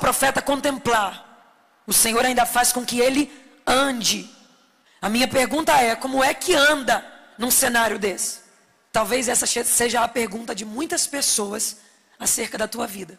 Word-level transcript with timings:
profeta 0.00 0.42
contemplar, 0.42 1.84
o 1.86 1.92
Senhor 1.92 2.24
ainda 2.24 2.44
faz 2.44 2.72
com 2.72 2.84
que 2.84 2.98
ele 2.98 3.30
ande. 3.66 4.28
A 5.00 5.08
minha 5.08 5.28
pergunta 5.28 5.72
é: 5.80 5.94
como 5.94 6.24
é 6.24 6.34
que 6.34 6.54
anda 6.54 7.04
num 7.38 7.50
cenário 7.50 7.98
desse? 7.98 8.40
Talvez 8.90 9.28
essa 9.28 9.46
seja 9.46 10.02
a 10.02 10.08
pergunta 10.08 10.54
de 10.54 10.64
muitas 10.64 11.06
pessoas 11.06 11.76
acerca 12.18 12.58
da 12.58 12.66
tua 12.66 12.86
vida. 12.86 13.18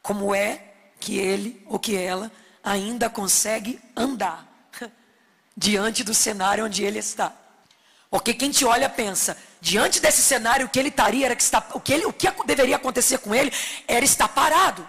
Como 0.00 0.34
é 0.34 0.62
que 1.00 1.18
ele 1.18 1.64
ou 1.66 1.78
que 1.78 1.96
ela 1.96 2.30
ainda 2.62 3.10
consegue 3.10 3.80
andar 3.96 4.46
diante 5.56 6.04
do 6.04 6.14
cenário 6.14 6.64
onde 6.64 6.84
ele 6.84 7.00
está? 7.00 7.32
Porque 8.08 8.34
quem 8.34 8.50
te 8.50 8.64
olha 8.64 8.88
pensa, 8.88 9.36
diante 9.60 9.98
desse 9.98 10.22
cenário 10.22 10.66
o 10.66 10.68
que 10.68 10.78
ele 10.78 10.90
estaria 10.90 11.26
era 11.26 11.34
que 11.34 11.42
está, 11.42 11.66
o 11.72 11.80
que 11.80 11.94
ele, 11.94 12.04
o 12.04 12.12
que 12.12 12.28
deveria 12.44 12.76
acontecer 12.76 13.18
com 13.18 13.34
ele 13.34 13.50
era 13.88 14.04
estar 14.04 14.28
parado. 14.28 14.86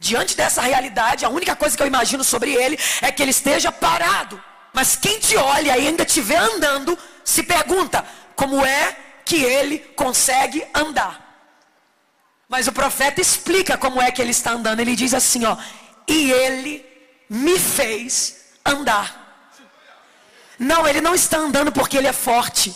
Diante 0.00 0.34
dessa 0.34 0.62
realidade, 0.62 1.26
a 1.26 1.28
única 1.28 1.54
coisa 1.54 1.76
que 1.76 1.82
eu 1.82 1.86
imagino 1.86 2.24
sobre 2.24 2.54
ele 2.54 2.78
é 3.02 3.12
que 3.12 3.20
ele 3.22 3.32
esteja 3.32 3.70
parado. 3.70 4.42
Mas 4.72 4.96
quem 4.96 5.18
te 5.18 5.36
olha 5.36 5.76
e 5.76 5.86
ainda 5.88 6.06
te 6.06 6.22
vê 6.22 6.36
andando, 6.36 6.98
se 7.22 7.42
pergunta: 7.42 8.02
como 8.34 8.64
é 8.64 8.96
que 9.26 9.36
ele 9.36 9.78
consegue 9.94 10.66
andar? 10.74 11.14
Mas 12.48 12.66
o 12.66 12.72
profeta 12.72 13.20
explica 13.20 13.76
como 13.76 14.00
é 14.00 14.10
que 14.10 14.22
ele 14.22 14.30
está 14.30 14.52
andando. 14.52 14.80
Ele 14.80 14.96
diz 14.96 15.12
assim, 15.12 15.44
ó: 15.44 15.54
"E 16.08 16.32
ele 16.32 16.84
me 17.28 17.58
fez 17.58 18.36
andar". 18.64 19.06
Não, 20.58 20.88
ele 20.88 21.02
não 21.02 21.14
está 21.14 21.36
andando 21.36 21.70
porque 21.70 21.98
ele 21.98 22.08
é 22.08 22.12
forte. 22.12 22.74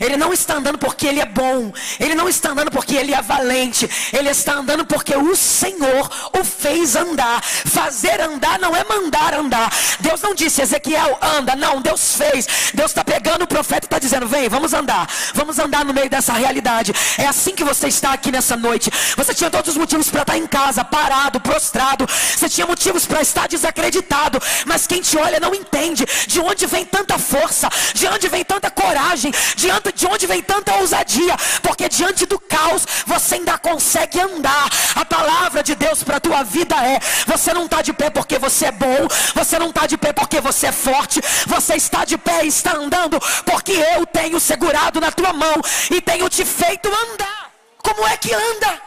Ele 0.00 0.16
não 0.16 0.32
está 0.32 0.54
andando 0.54 0.78
porque 0.78 1.06
ele 1.06 1.20
é 1.20 1.26
bom. 1.26 1.72
Ele 1.98 2.14
não 2.14 2.28
está 2.28 2.50
andando 2.50 2.70
porque 2.70 2.94
ele 2.94 3.14
é 3.14 3.22
valente. 3.22 3.88
Ele 4.12 4.28
está 4.28 4.54
andando 4.54 4.84
porque 4.84 5.16
o 5.16 5.34
Senhor 5.34 6.10
o 6.38 6.44
fez 6.44 6.96
andar. 6.96 7.42
Fazer 7.42 8.20
andar 8.20 8.58
não 8.58 8.74
é 8.76 8.84
mandar 8.84 9.34
andar. 9.34 9.72
Deus 10.00 10.20
não 10.20 10.34
disse, 10.34 10.62
Ezequiel, 10.62 11.18
anda. 11.20 11.56
Não, 11.56 11.80
Deus 11.80 12.14
fez. 12.16 12.46
Deus 12.74 12.90
está 12.90 13.02
pegando 13.02 13.42
o 13.42 13.46
profeta 13.46 13.84
e 13.84 13.86
está 13.86 13.98
dizendo: 13.98 14.26
vem, 14.26 14.48
vamos 14.48 14.74
andar. 14.74 15.08
Vamos 15.34 15.58
andar 15.58 15.84
no 15.84 15.94
meio 15.94 16.10
dessa 16.10 16.32
realidade. 16.32 16.92
É 17.16 17.26
assim 17.26 17.54
que 17.54 17.64
você 17.64 17.88
está 17.88 18.12
aqui 18.12 18.30
nessa 18.30 18.56
noite. 18.56 18.90
Você 19.16 19.34
tinha 19.34 19.50
todos 19.50 19.70
os 19.70 19.76
motivos 19.76 20.10
para 20.10 20.22
estar 20.22 20.36
em 20.36 20.46
casa, 20.46 20.84
parado, 20.84 21.40
prostrado. 21.40 22.06
Você 22.06 22.48
tinha 22.48 22.66
motivos 22.66 23.06
para 23.06 23.22
estar 23.22 23.48
desacreditado. 23.48 24.40
Mas 24.66 24.86
quem 24.86 25.00
te 25.00 25.16
olha 25.16 25.40
não 25.40 25.54
entende 25.54 26.04
de 26.26 26.40
onde 26.40 26.66
vem 26.66 26.84
tanta 26.84 27.18
força, 27.18 27.68
de 27.94 28.06
onde 28.06 28.28
vem 28.28 28.44
tanta 28.44 28.70
coragem, 28.70 29.32
de 29.56 29.70
onde 29.70 29.85
de 29.92 30.06
onde 30.06 30.26
vem 30.26 30.42
tanta 30.42 30.74
ousadia, 30.76 31.36
porque 31.62 31.88
diante 31.88 32.26
do 32.26 32.38
caos 32.38 32.86
você 33.06 33.36
ainda 33.36 33.58
consegue 33.58 34.20
andar. 34.20 34.68
A 34.94 35.04
palavra 35.04 35.62
de 35.62 35.74
Deus 35.74 36.02
para 36.02 36.16
a 36.16 36.20
tua 36.20 36.42
vida 36.42 36.74
é: 36.86 37.00
você 37.26 37.52
não 37.52 37.66
está 37.66 37.82
de 37.82 37.92
pé 37.92 38.10
porque 38.10 38.38
você 38.38 38.66
é 38.66 38.72
bom, 38.72 39.08
você 39.34 39.58
não 39.58 39.70
está 39.70 39.86
de 39.86 39.96
pé 39.96 40.12
porque 40.12 40.40
você 40.40 40.68
é 40.68 40.72
forte, 40.72 41.20
você 41.46 41.74
está 41.74 42.04
de 42.04 42.16
pé 42.18 42.44
e 42.44 42.48
está 42.48 42.74
andando 42.74 43.18
porque 43.44 43.72
eu 43.72 44.06
tenho 44.06 44.38
segurado 44.40 45.00
na 45.00 45.10
tua 45.10 45.32
mão 45.32 45.54
e 45.90 46.00
tenho 46.00 46.28
te 46.28 46.44
feito 46.44 46.88
andar. 46.88 47.52
Como 47.78 48.06
é 48.06 48.16
que 48.16 48.32
anda? 48.32 48.82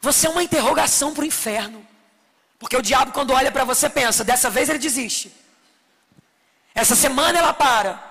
Você 0.00 0.26
é 0.26 0.30
uma 0.30 0.42
interrogação 0.42 1.12
para 1.12 1.22
o 1.22 1.26
inferno. 1.26 1.86
Porque 2.58 2.76
o 2.76 2.82
diabo, 2.82 3.12
quando 3.12 3.32
olha 3.32 3.52
para 3.52 3.64
você, 3.64 3.88
pensa: 3.88 4.24
dessa 4.24 4.50
vez 4.50 4.68
ele 4.68 4.78
desiste. 4.78 5.32
Essa 6.74 6.96
semana 6.96 7.38
ela 7.38 7.52
para. 7.52 8.07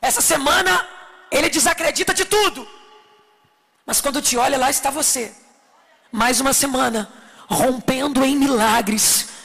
Essa 0.00 0.20
semana 0.20 0.86
ele 1.30 1.48
desacredita 1.48 2.14
de 2.14 2.24
tudo. 2.24 2.66
Mas 3.84 4.00
quando 4.00 4.22
te 4.22 4.36
olha, 4.36 4.58
lá 4.58 4.70
está 4.70 4.90
você. 4.90 5.34
Mais 6.10 6.40
uma 6.40 6.52
semana, 6.52 7.10
rompendo 7.48 8.24
em 8.24 8.36
milagres 8.36 9.35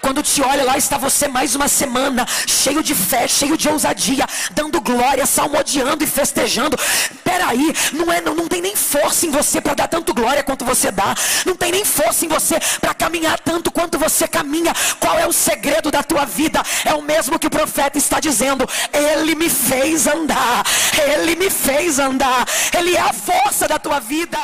quando 0.00 0.22
te 0.22 0.42
olha, 0.42 0.64
lá 0.64 0.76
está 0.76 0.96
você 0.96 1.28
mais 1.28 1.54
uma 1.54 1.68
semana, 1.68 2.26
cheio 2.46 2.82
de 2.82 2.94
fé, 2.94 3.26
cheio 3.28 3.56
de 3.56 3.68
ousadia, 3.68 4.26
dando 4.52 4.80
glória, 4.80 5.26
salmodiando 5.26 6.04
e 6.04 6.06
festejando. 6.06 6.76
Peraí, 7.24 7.72
não, 7.92 8.12
é, 8.12 8.20
não, 8.20 8.34
não 8.34 8.48
tem 8.48 8.60
nem 8.60 8.74
força 8.76 9.26
em 9.26 9.30
você 9.30 9.60
para 9.60 9.74
dar 9.74 9.88
tanto 9.88 10.14
glória 10.14 10.42
quanto 10.42 10.64
você 10.64 10.90
dá. 10.90 11.14
Não 11.44 11.54
tem 11.54 11.72
nem 11.72 11.84
força 11.84 12.24
em 12.24 12.28
você 12.28 12.58
para 12.80 12.94
caminhar 12.94 13.38
tanto 13.40 13.70
quanto 13.70 13.98
você 13.98 14.26
caminha. 14.26 14.72
Qual 14.98 15.18
é 15.18 15.26
o 15.26 15.32
segredo 15.32 15.90
da 15.90 16.02
tua 16.02 16.24
vida? 16.24 16.62
É 16.84 16.94
o 16.94 17.02
mesmo 17.02 17.38
que 17.38 17.46
o 17.46 17.50
profeta 17.50 17.98
está 17.98 18.20
dizendo. 18.20 18.68
Ele 18.92 19.34
me 19.34 19.48
fez 19.48 20.06
andar. 20.06 20.64
Ele 21.12 21.36
me 21.36 21.50
fez 21.50 21.98
andar. 21.98 22.46
Ele 22.76 22.96
é 22.96 23.00
a 23.00 23.12
força 23.12 23.68
da 23.68 23.78
tua 23.78 24.00
vida. 24.00 24.38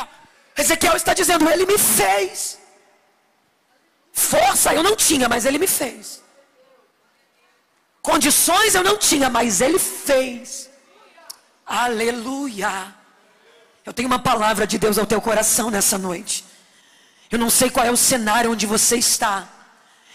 Ezequiel 0.57 0.95
está 0.95 1.13
dizendo, 1.13 1.49
ele 1.49 1.65
me 1.65 1.77
fez. 1.77 2.57
Força 4.15 4.73
eu 4.73 4.81
não 4.81 4.95
tinha, 4.95 5.27
mas 5.27 5.45
Ele 5.45 5.57
me 5.57 5.67
fez. 5.67 6.23
Condições 8.01 8.73
eu 8.73 8.81
não 8.81 8.97
tinha, 8.97 9.29
mas 9.29 9.59
Ele 9.59 9.77
fez. 9.77 10.69
Aleluia. 11.65 12.95
Eu 13.85 13.91
tenho 13.91 14.07
uma 14.07 14.17
palavra 14.17 14.65
de 14.65 14.77
Deus 14.77 14.97
ao 14.97 15.05
teu 15.05 15.21
coração 15.21 15.69
nessa 15.69 15.97
noite. 15.97 16.45
Eu 17.29 17.37
não 17.37 17.49
sei 17.49 17.69
qual 17.69 17.85
é 17.85 17.91
o 17.91 17.97
cenário 17.97 18.51
onde 18.53 18.65
você 18.65 18.95
está. 18.95 19.49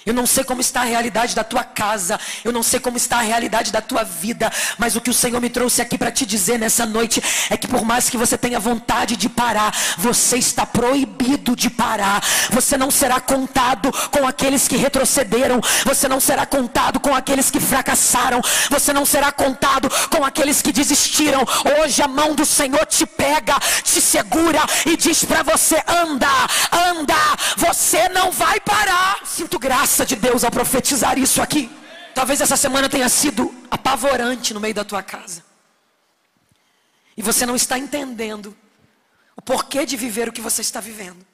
Eu 0.07 0.15
não 0.15 0.27
sei 0.27 0.45
como 0.45 0.61
está 0.61 0.81
a 0.81 0.85
realidade 0.85 1.35
da 1.35 1.45
tua 1.45 1.63
casa, 1.63 2.19
eu 2.43 2.53
não 2.53 2.63
sei 2.63 2.81
como 2.81 2.97
está 2.97 3.19
a 3.19 3.23
realidade 3.23 3.71
da 3.71 3.83
tua 3.83 4.03
vida, 4.03 4.51
mas 4.79 4.97
o 4.97 5.01
que 5.01 5.11
o 5.11 5.15
Senhor 5.15 5.41
me 5.41 5.51
trouxe 5.51 5.83
aqui 5.83 5.99
para 5.99 6.11
te 6.11 6.25
dizer 6.25 6.59
nessa 6.59 6.87
noite 6.87 7.23
é 7.51 7.57
que 7.57 7.69
por 7.69 7.85
mais 7.85 8.09
que 8.09 8.17
você 8.17 8.39
tenha 8.39 8.59
vontade 8.59 9.17
de 9.17 9.29
parar, 9.29 9.75
você 9.99 10.39
está 10.39 10.65
proibido 10.65 11.55
de 11.55 11.69
parar. 11.69 12.23
Você 12.51 12.79
não 12.79 12.91
será 12.91 13.21
contado 13.21 13.93
com 14.11 14.27
aqueles 14.27 14.67
que 14.67 14.77
retrocederam, 14.77 15.61
você 15.85 16.09
não 16.09 16.19
será 16.19 16.47
contado 16.47 16.99
com 16.99 17.15
aqueles 17.15 17.51
que 17.51 17.61
fracassaram, 17.61 18.41
você 18.71 18.93
não 18.93 19.05
será 19.05 19.31
contado 19.31 19.91
com 20.09 20.25
aqueles 20.25 20.63
que 20.63 20.73
desistiram. 20.73 21.45
Hoje 21.79 22.03
a 22.03 22.09
mão 22.09 22.35
do 22.35 22.47
Senhor 22.47 22.87
te 22.87 23.05
pega, 23.05 23.59
te 23.85 24.01
segura 24.01 24.61
e 24.87 24.97
diz 24.97 25.25
para 25.25 25.43
você: 25.43 25.83
anda, 25.87 26.29
anda, 26.89 27.15
você 27.57 28.09
não 28.09 28.31
vai 28.31 28.59
parar. 28.61 29.19
Sinto 29.25 29.59
graça 29.59 29.90
graça 29.91 30.07
de 30.07 30.15
Deus 30.15 30.45
ao 30.45 30.53
profetizar 30.53 31.19
isso 31.19 31.43
aqui. 31.43 31.69
Talvez 32.15 32.41
essa 32.41 32.57
semana 32.57 32.89
tenha 32.89 33.09
sido 33.09 33.53
apavorante 33.69 34.55
no 34.55 34.61
meio 34.61 34.73
da 34.73 34.85
tua 34.85 35.03
casa. 35.03 35.45
E 37.17 37.23
você 37.23 37.45
não 37.45 37.57
está 37.57 37.77
entendendo 37.77 38.57
o 39.37 39.43
porquê 39.43 39.85
de 39.85 39.97
viver 39.97 40.29
o 40.29 40.33
que 40.33 40.41
você 40.41 40.61
está 40.61 40.81
vivendo. 40.81 41.27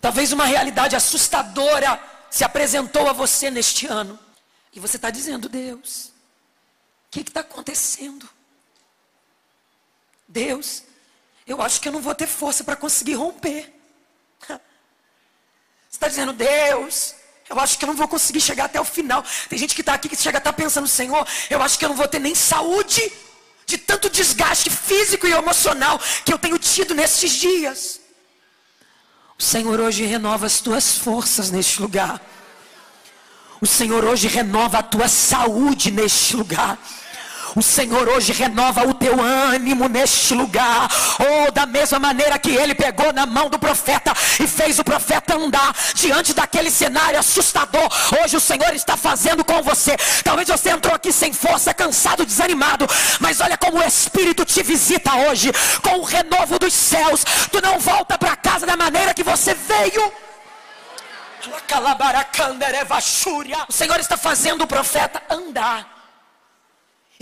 Talvez 0.00 0.32
uma 0.32 0.46
realidade 0.46 0.96
assustadora 0.96 2.02
se 2.28 2.42
apresentou 2.42 3.08
a 3.08 3.12
você 3.12 3.52
neste 3.52 3.86
ano. 3.86 4.18
E 4.72 4.80
você 4.80 4.96
está 4.96 5.08
dizendo, 5.08 5.48
Deus, 5.48 6.06
o 7.06 7.10
que 7.12 7.20
está 7.20 7.38
acontecendo? 7.40 8.28
Deus, 10.26 10.82
eu 11.46 11.62
acho 11.62 11.80
que 11.80 11.86
eu 11.86 11.92
não 11.92 12.00
vou 12.00 12.16
ter 12.16 12.26
força 12.26 12.64
para 12.64 12.74
conseguir 12.74 13.14
romper. 13.14 13.72
Você 14.48 14.58
está 15.96 16.08
dizendo, 16.08 16.32
Deus, 16.32 17.14
eu 17.52 17.60
acho 17.60 17.78
que 17.78 17.84
eu 17.84 17.88
não 17.88 17.94
vou 17.94 18.08
conseguir 18.08 18.40
chegar 18.40 18.64
até 18.64 18.80
o 18.80 18.84
final. 18.84 19.22
Tem 19.48 19.58
gente 19.58 19.74
que 19.74 19.82
está 19.82 19.92
aqui 19.92 20.08
que 20.08 20.16
chega 20.16 20.38
a 20.38 20.40
tá 20.40 20.52
pensando, 20.52 20.88
Senhor, 20.88 21.26
eu 21.50 21.62
acho 21.62 21.78
que 21.78 21.84
eu 21.84 21.90
não 21.90 21.96
vou 21.96 22.08
ter 22.08 22.18
nem 22.18 22.34
saúde 22.34 23.12
de 23.66 23.76
tanto 23.76 24.08
desgaste 24.08 24.70
físico 24.70 25.26
e 25.26 25.32
emocional 25.32 26.00
que 26.24 26.32
eu 26.32 26.38
tenho 26.38 26.58
tido 26.58 26.94
nesses 26.94 27.32
dias. 27.32 28.00
O 29.38 29.42
Senhor 29.42 29.78
hoje 29.80 30.04
renova 30.04 30.46
as 30.46 30.60
tuas 30.60 30.96
forças 30.96 31.50
neste 31.50 31.82
lugar. 31.82 32.20
O 33.60 33.66
Senhor 33.66 34.02
hoje 34.02 34.28
renova 34.28 34.78
a 34.78 34.82
tua 34.82 35.06
saúde 35.06 35.90
neste 35.90 36.34
lugar. 36.34 36.78
O 37.54 37.62
Senhor 37.62 38.08
hoje 38.08 38.32
renova 38.32 38.86
o 38.86 38.94
teu 38.94 39.20
ânimo 39.20 39.88
neste 39.88 40.34
lugar. 40.34 40.88
Ou 41.18 41.48
oh, 41.48 41.50
da 41.50 41.66
mesma 41.66 41.98
maneira 41.98 42.38
que 42.38 42.50
ele 42.50 42.74
pegou 42.74 43.12
na 43.12 43.26
mão 43.26 43.50
do 43.50 43.58
profeta 43.58 44.12
e 44.40 44.46
fez 44.46 44.78
o 44.78 44.84
profeta 44.84 45.36
andar 45.36 45.74
diante 45.94 46.32
daquele 46.32 46.70
cenário 46.70 47.18
assustador. 47.18 47.88
Hoje 48.22 48.36
o 48.36 48.40
Senhor 48.40 48.74
está 48.74 48.96
fazendo 48.96 49.44
com 49.44 49.62
você. 49.62 49.96
Talvez 50.24 50.48
você 50.48 50.70
entrou 50.70 50.94
aqui 50.94 51.12
sem 51.12 51.32
força, 51.32 51.74
cansado, 51.74 52.24
desanimado. 52.24 52.86
Mas 53.20 53.40
olha 53.40 53.58
como 53.58 53.78
o 53.78 53.82
Espírito 53.82 54.44
te 54.44 54.62
visita 54.62 55.14
hoje 55.14 55.52
com 55.82 55.98
o 55.98 56.04
renovo 56.04 56.58
dos 56.58 56.72
céus. 56.72 57.22
Tu 57.50 57.60
não 57.60 57.78
volta 57.78 58.16
para 58.16 58.34
casa 58.34 58.64
da 58.64 58.76
maneira 58.76 59.12
que 59.12 59.22
você 59.22 59.54
veio. 59.54 60.12
O 63.68 63.72
Senhor 63.72 64.00
está 64.00 64.16
fazendo 64.16 64.62
o 64.62 64.66
profeta 64.66 65.22
andar. 65.28 65.91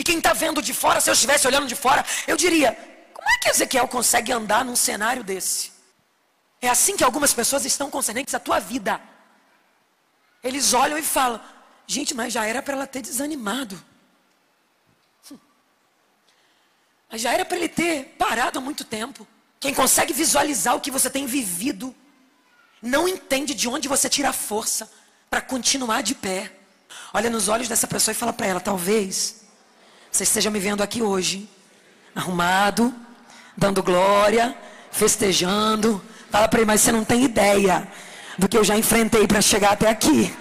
E 0.01 0.03
quem 0.03 0.17
está 0.17 0.33
vendo 0.33 0.63
de 0.63 0.73
fora, 0.73 0.99
se 0.99 1.11
eu 1.11 1.13
estivesse 1.13 1.47
olhando 1.47 1.67
de 1.67 1.77
fora, 1.77 2.03
eu 2.27 2.35
diria: 2.35 2.73
como 3.13 3.29
é 3.29 3.37
que 3.37 3.51
Ezequiel 3.51 3.87
consegue 3.87 4.33
andar 4.33 4.65
num 4.65 4.75
cenário 4.75 5.23
desse? 5.23 5.73
É 6.59 6.71
assim 6.71 6.97
que 6.97 7.05
algumas 7.05 7.35
pessoas 7.35 7.67
estão 7.67 7.91
concernentes 7.91 8.35
à 8.35 8.41
tua 8.41 8.59
vida. 8.59 8.99
Eles 10.43 10.73
olham 10.73 10.97
e 10.97 11.03
falam: 11.03 11.39
gente, 11.87 12.15
mas 12.15 12.33
já 12.33 12.47
era 12.47 12.63
para 12.63 12.73
ela 12.73 12.87
ter 12.87 13.03
desanimado. 13.03 13.79
Hum. 15.31 15.37
Mas 17.13 17.21
já 17.21 17.35
era 17.35 17.45
para 17.45 17.59
ele 17.59 17.69
ter 17.69 18.15
parado 18.19 18.59
há 18.59 18.63
muito 18.63 18.85
tempo. 18.85 19.29
Quem 19.61 19.75
consegue 19.75 20.15
visualizar 20.15 20.75
o 20.75 20.81
que 20.81 20.91
você 20.91 21.11
tem 21.11 21.27
vivido 21.27 21.95
não 22.81 23.07
entende 23.07 23.53
de 23.53 23.69
onde 23.69 23.87
você 23.87 24.09
tira 24.09 24.31
a 24.31 24.33
força 24.33 24.91
para 25.29 25.43
continuar 25.43 26.03
de 26.03 26.15
pé. 26.15 26.51
Olha 27.13 27.29
nos 27.29 27.49
olhos 27.49 27.69
dessa 27.69 27.87
pessoa 27.87 28.13
e 28.13 28.17
fala 28.17 28.33
para 28.33 28.47
ela: 28.47 28.61
talvez 28.61 29.40
você 30.11 30.25
esteja 30.25 30.51
me 30.51 30.59
vendo 30.59 30.83
aqui 30.83 31.03
hoje, 31.03 31.49
arrumado, 32.15 32.93
dando 33.57 33.83
glória, 33.83 34.55
festejando. 34.91 36.03
Fala 36.31 36.49
para 36.49 36.61
ele, 36.61 36.67
mas 36.67 36.81
você 36.81 36.93
não 36.93 37.05
tem 37.05 37.25
ideia 37.25 37.87
do 38.37 38.49
que 38.49 38.57
eu 38.57 38.65
já 38.65 38.77
enfrentei 38.77 39.27
para 39.27 39.41
chegar 39.41 39.73
até 39.73 39.89
aqui. 39.89 40.35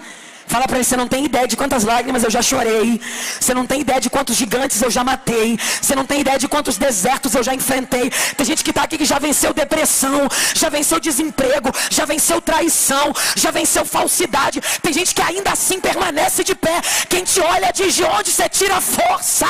Fala 0.50 0.66
para 0.66 0.78
ele, 0.78 0.84
você 0.84 0.96
não 0.96 1.06
tem 1.06 1.24
ideia 1.24 1.46
de 1.46 1.56
quantas 1.56 1.84
lágrimas 1.84 2.24
eu 2.24 2.30
já 2.36 2.42
chorei. 2.42 3.00
Você 3.38 3.54
não 3.54 3.64
tem 3.64 3.82
ideia 3.82 4.00
de 4.00 4.10
quantos 4.10 4.34
gigantes 4.34 4.82
eu 4.82 4.90
já 4.90 5.04
matei. 5.04 5.56
Você 5.80 5.94
não 5.94 6.04
tem 6.04 6.22
ideia 6.22 6.40
de 6.40 6.48
quantos 6.48 6.76
desertos 6.76 7.36
eu 7.36 7.42
já 7.48 7.54
enfrentei. 7.54 8.10
Tem 8.36 8.44
gente 8.44 8.64
que 8.64 8.70
está 8.70 8.82
aqui 8.82 8.98
que 8.98 9.04
já 9.04 9.20
venceu 9.20 9.54
depressão, 9.54 10.28
já 10.52 10.68
venceu 10.68 10.98
desemprego, 10.98 11.70
já 11.88 12.04
venceu 12.04 12.40
traição, 12.40 13.12
já 13.36 13.52
venceu 13.52 13.84
falsidade. 13.84 14.60
Tem 14.82 14.92
gente 14.92 15.14
que 15.14 15.22
ainda 15.22 15.52
assim 15.52 15.78
permanece 15.78 16.42
de 16.42 16.56
pé. 16.56 16.80
Quem 17.08 17.22
te 17.22 17.40
olha 17.40 17.70
diz 17.72 17.94
de 17.94 18.02
onde 18.02 18.32
você 18.32 18.48
tira 18.48 18.80
força, 18.80 19.46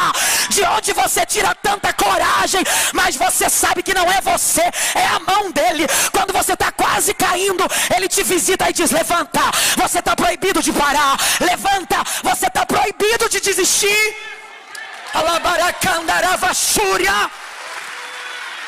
de 0.50 0.62
onde 0.64 0.92
você 0.92 1.24
tira 1.24 1.54
tanta 1.62 1.94
coragem. 1.94 2.62
Mas 2.92 3.16
você 3.16 3.48
sabe 3.48 3.82
que 3.82 3.94
não 3.94 4.04
é 4.12 4.20
você, 4.20 4.64
é 4.94 5.06
a 5.16 5.18
mão 5.20 5.50
dele. 5.50 5.86
Quando 6.12 6.34
você 6.34 6.52
está 6.52 6.70
quase 6.70 7.14
caindo, 7.14 7.64
ele 7.96 8.06
te 8.06 8.22
visita 8.22 8.68
e 8.68 8.72
diz: 8.74 8.90
levanta. 8.90 9.40
Você 9.78 10.00
está 10.00 10.14
proibido 10.14 10.62
de 10.62 10.70
parar 10.74 10.89
parar. 10.90 11.16
Levanta, 11.40 11.96
você 12.22 12.46
está 12.46 12.66
proibido 12.66 13.28
de 13.28 13.40
desistir. 13.40 14.16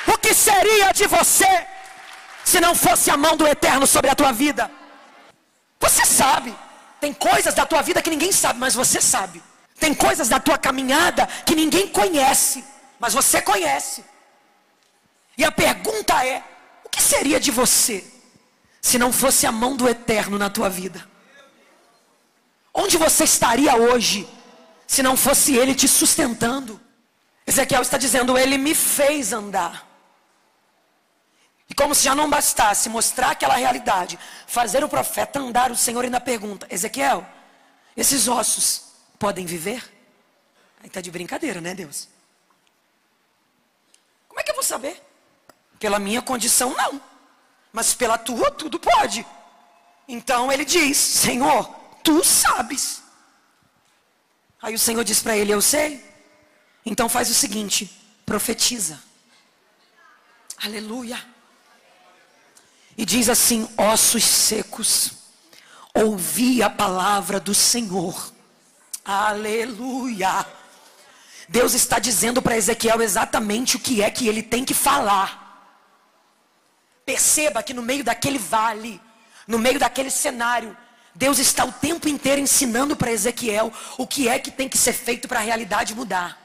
O 0.06 0.18
que 0.18 0.34
seria 0.34 0.92
de 0.92 1.06
você 1.06 1.66
se 2.44 2.60
não 2.60 2.74
fosse 2.74 3.10
a 3.10 3.16
mão 3.16 3.36
do 3.36 3.46
eterno 3.46 3.86
sobre 3.86 4.10
a 4.10 4.14
tua 4.14 4.32
vida? 4.32 4.70
Você 5.80 6.04
sabe. 6.04 6.54
Tem 7.00 7.12
coisas 7.12 7.54
da 7.54 7.66
tua 7.66 7.82
vida 7.82 8.00
que 8.00 8.10
ninguém 8.10 8.30
sabe, 8.30 8.58
mas 8.60 8.74
você 8.74 9.00
sabe. 9.00 9.42
Tem 9.78 9.92
coisas 9.92 10.28
da 10.28 10.38
tua 10.38 10.56
caminhada 10.56 11.26
que 11.44 11.56
ninguém 11.56 11.88
conhece, 11.88 12.64
mas 13.00 13.12
você 13.12 13.42
conhece. 13.42 14.04
E 15.36 15.44
a 15.44 15.50
pergunta 15.50 16.24
é: 16.24 16.42
o 16.84 16.88
que 16.88 17.02
seria 17.02 17.40
de 17.40 17.50
você 17.50 18.04
se 18.80 18.98
não 18.98 19.12
fosse 19.12 19.46
a 19.46 19.52
mão 19.52 19.76
do 19.76 19.88
eterno 19.88 20.38
na 20.38 20.48
tua 20.48 20.68
vida? 20.68 21.11
Onde 22.74 22.96
você 22.96 23.24
estaria 23.24 23.76
hoje 23.76 24.28
se 24.86 25.02
não 25.02 25.16
fosse 25.16 25.54
Ele 25.56 25.74
te 25.74 25.86
sustentando? 25.86 26.80
Ezequiel 27.46 27.82
está 27.82 27.98
dizendo: 27.98 28.38
Ele 28.38 28.56
me 28.56 28.74
fez 28.74 29.32
andar. 29.32 29.88
E 31.68 31.74
como 31.74 31.94
se 31.94 32.04
já 32.04 32.14
não 32.14 32.28
bastasse 32.28 32.88
mostrar 32.88 33.30
aquela 33.30 33.56
realidade, 33.56 34.18
fazer 34.46 34.84
o 34.84 34.88
profeta 34.88 35.38
andar, 35.38 35.70
o 35.70 35.76
Senhor 35.76 36.04
ainda 36.04 36.20
pergunta: 36.20 36.66
Ezequiel, 36.70 37.26
esses 37.96 38.28
ossos 38.28 38.92
podem 39.18 39.46
viver? 39.46 39.82
Aí 40.80 40.88
está 40.88 41.00
de 41.00 41.10
brincadeira, 41.10 41.60
né, 41.60 41.74
Deus? 41.74 42.08
Como 44.28 44.40
é 44.40 44.42
que 44.42 44.50
eu 44.50 44.54
vou 44.54 44.64
saber? 44.64 45.00
Pela 45.78 45.98
minha 45.98 46.22
condição, 46.22 46.74
não. 46.74 47.00
Mas 47.72 47.94
pela 47.94 48.18
tua, 48.18 48.50
tudo 48.50 48.78
pode. 48.78 49.26
Então 50.08 50.50
ele 50.50 50.64
diz: 50.64 50.96
Senhor, 50.96 51.81
tu 52.02 52.24
sabes. 52.24 53.02
Aí 54.60 54.74
o 54.74 54.78
Senhor 54.78 55.04
diz 55.04 55.20
para 55.20 55.36
ele: 55.36 55.52
Eu 55.52 55.60
sei. 55.60 56.04
Então 56.84 57.08
faz 57.08 57.30
o 57.30 57.34
seguinte: 57.34 57.90
profetiza. 58.24 59.02
Aleluia. 60.62 61.24
E 62.96 63.04
diz 63.04 63.28
assim: 63.28 63.68
ossos 63.76 64.24
secos, 64.24 65.12
ouvi 65.94 66.62
a 66.62 66.70
palavra 66.70 67.40
do 67.40 67.54
Senhor. 67.54 68.32
Aleluia. 69.04 70.46
Deus 71.48 71.74
está 71.74 71.98
dizendo 71.98 72.40
para 72.40 72.56
Ezequiel 72.56 73.02
exatamente 73.02 73.76
o 73.76 73.80
que 73.80 74.02
é 74.02 74.10
que 74.10 74.28
ele 74.28 74.42
tem 74.42 74.64
que 74.64 74.74
falar. 74.74 75.40
Perceba 77.04 77.62
que 77.62 77.74
no 77.74 77.82
meio 77.82 78.04
daquele 78.04 78.38
vale, 78.38 79.00
no 79.46 79.58
meio 79.58 79.78
daquele 79.78 80.10
cenário, 80.10 80.76
Deus 81.14 81.38
está 81.38 81.64
o 81.64 81.72
tempo 81.72 82.08
inteiro 82.08 82.40
ensinando 82.40 82.96
para 82.96 83.12
Ezequiel 83.12 83.72
o 83.98 84.06
que 84.06 84.28
é 84.28 84.38
que 84.38 84.50
tem 84.50 84.68
que 84.68 84.78
ser 84.78 84.92
feito 84.92 85.28
para 85.28 85.40
a 85.40 85.42
realidade 85.42 85.94
mudar. 85.94 86.38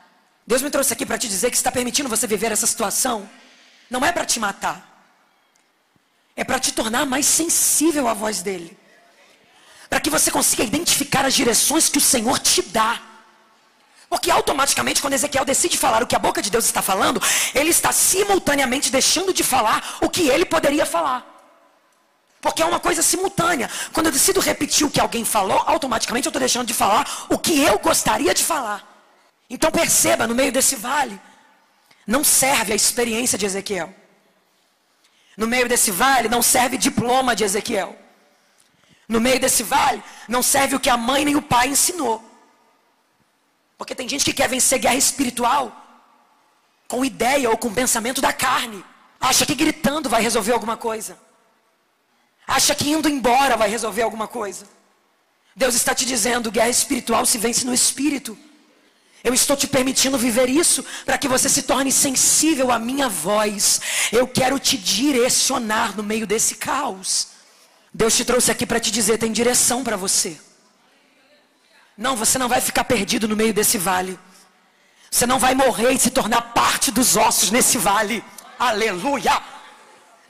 Deus 0.46 0.62
me 0.62 0.70
trouxe 0.70 0.94
aqui 0.94 1.06
para 1.06 1.18
te 1.18 1.28
dizer 1.28 1.50
que 1.52 1.58
está 1.58 1.72
permitindo 1.72 2.10
você 2.10 2.28
viver 2.28 2.52
essa 2.52 2.68
situação. 2.68 3.30
Não 3.90 4.06
é 4.06 4.12
para 4.12 4.26
te 4.26 4.40
matar. 4.40 4.84
É 6.36 6.44
para 6.44 6.60
te 6.60 6.72
tornar 6.74 7.06
mais 7.06 7.26
sensível 7.26 8.08
à 8.08 8.14
voz 8.14 8.42
dele. 8.42 8.78
Para 9.90 10.00
que 10.00 10.10
você 10.10 10.30
consiga 10.30 10.64
identificar 10.64 11.26
as 11.26 11.34
direções 11.34 11.90
que 11.90 11.98
o 11.98 12.02
Senhor 12.02 12.40
te 12.40 12.62
dá. 12.62 13.02
Porque 14.10 14.32
automaticamente, 14.32 15.02
quando 15.02 15.14
Ezequiel 15.14 15.44
decide 15.44 15.78
falar 15.78 16.04
o 16.04 16.08
que 16.08 16.16
a 16.16 16.20
boca 16.20 16.42
de 16.42 16.50
Deus 16.50 16.66
está 16.66 16.82
falando, 16.82 17.22
ele 17.54 17.70
está 17.70 17.92
simultaneamente 17.92 18.90
deixando 18.90 19.34
de 19.34 19.44
falar 19.44 19.98
o 20.02 20.10
que 20.10 20.30
ele 20.30 20.46
poderia 20.46 20.86
falar. 20.86 21.37
Porque 22.48 22.62
é 22.62 22.66
uma 22.66 22.80
coisa 22.80 23.02
simultânea. 23.02 23.70
Quando 23.92 24.06
eu 24.06 24.12
decido 24.12 24.40
repetir 24.40 24.88
o 24.88 24.90
que 24.90 25.02
alguém 25.02 25.26
falou, 25.26 25.62
automaticamente 25.66 26.28
eu 26.28 26.30
estou 26.30 26.40
deixando 26.40 26.66
de 26.66 26.74
falar 26.74 27.06
o 27.28 27.38
que 27.38 27.62
eu 27.62 27.78
gostaria 27.78 28.34
de 28.34 28.42
falar. 28.42 28.82
Então 29.50 29.70
perceba, 29.70 30.26
no 30.26 30.34
meio 30.34 30.50
desse 30.50 30.78
vale, 30.78 31.20
não 32.08 32.24
serve 32.24 32.72
a 32.72 32.76
experiência 32.76 33.38
de 33.38 33.46
Ezequiel. 33.46 33.94
No 35.36 35.46
meio 35.46 35.68
desse 35.68 35.92
vale, 35.92 36.30
não 36.30 36.42
serve 36.42 36.78
diploma 36.78 37.36
de 37.36 37.44
Ezequiel. 37.44 37.94
No 39.10 39.20
meio 39.20 39.42
desse 39.42 39.62
vale, 39.62 40.02
não 40.26 40.42
serve 40.42 40.78
o 40.78 40.80
que 40.80 40.90
a 40.90 40.96
mãe 40.96 41.26
nem 41.26 41.36
o 41.36 41.42
pai 41.42 41.68
ensinou. 41.68 42.24
Porque 43.78 43.94
tem 43.94 44.08
gente 44.08 44.24
que 44.24 44.32
quer 44.32 44.48
vencer 44.48 44.80
guerra 44.80 44.96
espiritual 44.96 45.66
com 46.88 47.04
ideia 47.04 47.50
ou 47.50 47.58
com 47.58 47.74
pensamento 47.74 48.22
da 48.22 48.32
carne. 48.32 48.82
Acha 49.20 49.46
que 49.46 49.54
gritando 49.54 50.10
vai 50.10 50.22
resolver 50.22 50.54
alguma 50.54 50.78
coisa. 50.78 51.27
Acha 52.48 52.74
que 52.74 52.90
indo 52.90 53.10
embora 53.10 53.58
vai 53.58 53.70
resolver 53.70 54.04
alguma 54.04 54.28
coisa. 54.28 54.66
Deus 55.54 55.76
está 55.76 55.94
te 55.94 56.06
dizendo: 56.06 56.50
guerra 56.50 56.70
espiritual 56.70 57.26
se 57.26 57.38
vence 57.38 57.66
no 57.66 57.74
espírito. 57.74 58.38
Eu 59.24 59.34
estou 59.34 59.58
te 59.58 59.68
permitindo 59.68 60.18
viver 60.18 60.48
isso 60.48 60.86
para 61.06 61.18
que 61.18 61.28
você 61.28 61.50
se 61.50 61.64
torne 61.64 61.92
sensível 61.92 62.72
à 62.72 62.80
minha 62.80 63.10
voz. 63.10 63.82
Eu 64.12 64.26
quero 64.26 64.58
te 64.60 64.78
direcionar 64.78 65.98
no 65.98 66.04
meio 66.04 66.26
desse 66.26 66.56
caos. 66.56 67.30
Deus 67.94 68.16
te 68.16 68.24
trouxe 68.24 68.50
aqui 68.52 68.66
para 68.66 68.80
te 68.80 68.92
dizer: 68.92 69.18
tem 69.18 69.32
direção 69.32 69.84
para 69.84 69.98
você. 69.98 70.40
Não, 71.98 72.16
você 72.16 72.38
não 72.38 72.48
vai 72.48 72.62
ficar 72.62 72.86
perdido 72.86 73.28
no 73.28 73.36
meio 73.36 73.54
desse 73.54 73.78
vale. 73.78 74.18
Você 75.10 75.26
não 75.26 75.40
vai 75.40 75.56
morrer 75.56 75.92
e 75.92 76.00
se 76.00 76.12
tornar 76.12 76.54
parte 76.54 76.92
dos 76.92 77.18
ossos 77.18 77.50
nesse 77.50 77.78
vale. 77.78 78.24
Aleluia! 78.60 79.57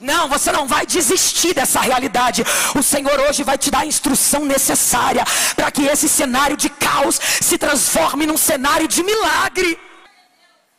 Não, 0.00 0.28
você 0.28 0.52
não 0.52 0.66
vai 0.66 0.86
desistir 0.86 1.54
dessa 1.54 1.80
realidade. 1.80 2.44
O 2.76 2.82
Senhor 2.82 3.18
hoje 3.20 3.42
vai 3.42 3.58
te 3.58 3.70
dar 3.70 3.80
a 3.80 3.86
instrução 3.86 4.44
necessária 4.44 5.24
para 5.56 5.70
que 5.70 5.82
esse 5.82 6.08
cenário 6.08 6.56
de 6.56 6.70
caos 6.70 7.18
se 7.42 7.58
transforme 7.58 8.24
num 8.26 8.36
cenário 8.36 8.86
de 8.86 9.02
milagre. 9.02 9.78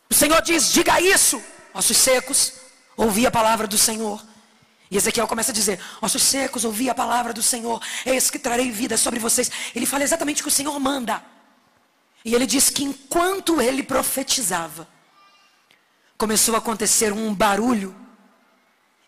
O 0.10 0.14
Senhor 0.14 0.42
diz: 0.42 0.72
diga 0.72 1.02
isso, 1.02 1.42
ossos 1.74 1.98
secos, 1.98 2.54
ouvi 2.96 3.28
a 3.28 3.32
palavra 3.32 3.68
do 3.68 3.78
Senhor. 3.78 4.24
E 4.90 4.96
Ezequiel 4.96 5.28
começa 5.28 5.52
a 5.52 5.54
dizer: 5.54 5.80
ossos 6.02 6.24
secos, 6.24 6.64
ouvi 6.64 6.90
a 6.90 6.96
palavra 6.96 7.34
do 7.34 7.44
Senhor, 7.44 7.82
eis 8.06 8.32
que 8.32 8.40
trarei 8.40 8.72
vida 8.72 8.96
sobre 8.96 9.20
vocês. 9.20 9.52
Ele 9.76 9.86
fala 9.86 10.04
exatamente 10.04 10.42
o 10.42 10.46
que 10.46 10.50
o 10.50 10.54
Senhor 10.54 10.80
manda. 10.80 11.22
E 12.24 12.34
ele 12.34 12.46
diz 12.46 12.70
que 12.70 12.84
enquanto 12.84 13.62
ele 13.62 13.84
profetizava, 13.84 14.88
começou 16.18 16.56
a 16.56 16.58
acontecer 16.58 17.14
um 17.14 17.34
barulho 17.34 17.96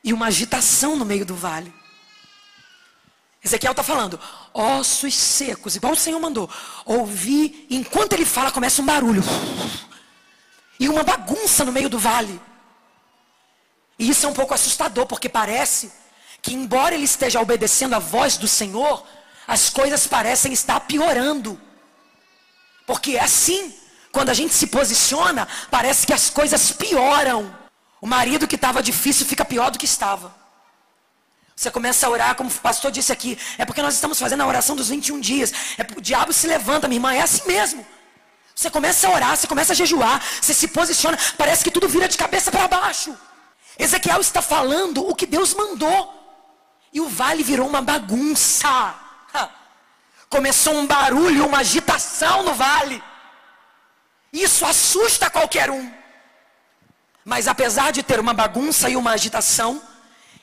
e 0.04 0.14
uma 0.14 0.28
agitação 0.28 0.96
no 0.96 1.06
meio 1.06 1.26
do 1.26 1.36
vale. 1.36 1.74
Ezequiel 3.44 3.72
está 3.72 3.82
falando, 3.82 4.20
ossos 4.54 5.16
secos, 5.16 5.76
igual 5.76 5.94
o 5.94 5.98
Senhor 5.98 6.20
mandou. 6.20 6.50
Ouvi, 6.86 7.66
enquanto 7.70 8.14
ele 8.14 8.26
fala, 8.26 8.52
começa 8.52 8.82
um 8.82 8.86
barulho. 8.86 9.24
E 10.80 10.88
uma 10.88 11.04
bagunça 11.04 11.66
no 11.66 11.72
meio 11.72 11.90
do 11.90 11.98
vale. 11.98 12.40
E 13.98 14.10
isso 14.10 14.26
é 14.26 14.30
um 14.30 14.34
pouco 14.34 14.54
assustador, 14.54 15.06
porque 15.08 15.28
parece 15.28 15.92
que, 16.42 16.54
embora 16.54 16.94
ele 16.94 17.06
esteja 17.06 17.40
obedecendo 17.40 17.96
a 17.96 18.00
voz 18.00 18.38
do 18.38 18.48
Senhor, 18.48 19.06
as 19.48 19.70
coisas 19.70 20.06
parecem 20.08 20.54
estar 20.54 20.80
piorando. 20.82 21.60
Porque 22.86 23.18
é 23.18 23.24
assim, 23.24 23.74
quando 24.12 24.30
a 24.30 24.34
gente 24.34 24.54
se 24.54 24.68
posiciona, 24.68 25.48
parece 25.70 26.06
que 26.06 26.14
as 26.14 26.30
coisas 26.30 26.72
pioram. 26.72 27.56
O 28.02 28.08
marido 28.08 28.48
que 28.48 28.56
estava 28.56 28.82
difícil 28.82 29.28
fica 29.28 29.46
pior 29.46 29.70
do 29.70 29.78
que 29.78 29.86
estava. 29.86 30.36
Você 31.56 31.70
começa 31.70 32.08
a 32.08 32.10
orar, 32.10 32.36
como 32.36 32.50
o 32.50 32.54
pastor 32.54 32.90
disse 32.90 33.12
aqui, 33.12 33.38
é 33.60 33.64
porque 33.64 33.84
nós 33.84 33.94
estamos 33.94 34.18
fazendo 34.18 34.42
a 34.42 34.48
oração 34.48 34.76
dos 34.76 34.90
21 34.90 35.20
dias. 35.20 35.54
É 35.78 35.86
o 35.96 36.02
diabo 36.02 36.34
se 36.34 36.48
levanta, 36.48 36.88
minha 36.88 36.98
irmã, 36.98 37.14
é 37.14 37.22
assim 37.22 37.46
mesmo. 37.46 37.86
Você 38.56 38.72
começa 38.72 39.08
a 39.08 39.12
orar, 39.12 39.38
você 39.38 39.46
começa 39.46 39.72
a 39.74 39.76
jejuar, 39.76 40.20
você 40.42 40.56
se 40.56 40.68
posiciona, 40.70 41.18
parece 41.38 41.64
que 41.64 41.70
tudo 41.70 41.88
vira 41.88 42.08
de 42.08 42.18
cabeça 42.18 42.50
para 42.52 42.68
baixo. 42.68 43.16
Ezequiel 43.78 44.20
está 44.20 44.42
falando 44.42 45.08
o 45.08 45.14
que 45.14 45.28
Deus 45.28 45.54
mandou. 45.54 46.20
E 46.92 47.00
o 47.00 47.08
vale 47.08 47.44
virou 47.44 47.68
uma 47.68 47.82
bagunça. 47.82 48.96
Começou 50.28 50.74
um 50.74 50.88
barulho, 50.88 51.46
uma 51.46 51.60
agitação 51.60 52.42
no 52.42 52.56
vale. 52.56 53.04
Isso 54.34 54.66
assusta 54.66 55.30
qualquer 55.30 55.70
um. 55.70 56.01
Mas 57.24 57.48
apesar 57.48 57.92
de 57.92 58.02
ter 58.02 58.20
uma 58.20 58.34
bagunça 58.34 58.90
e 58.90 58.96
uma 58.96 59.12
agitação, 59.12 59.82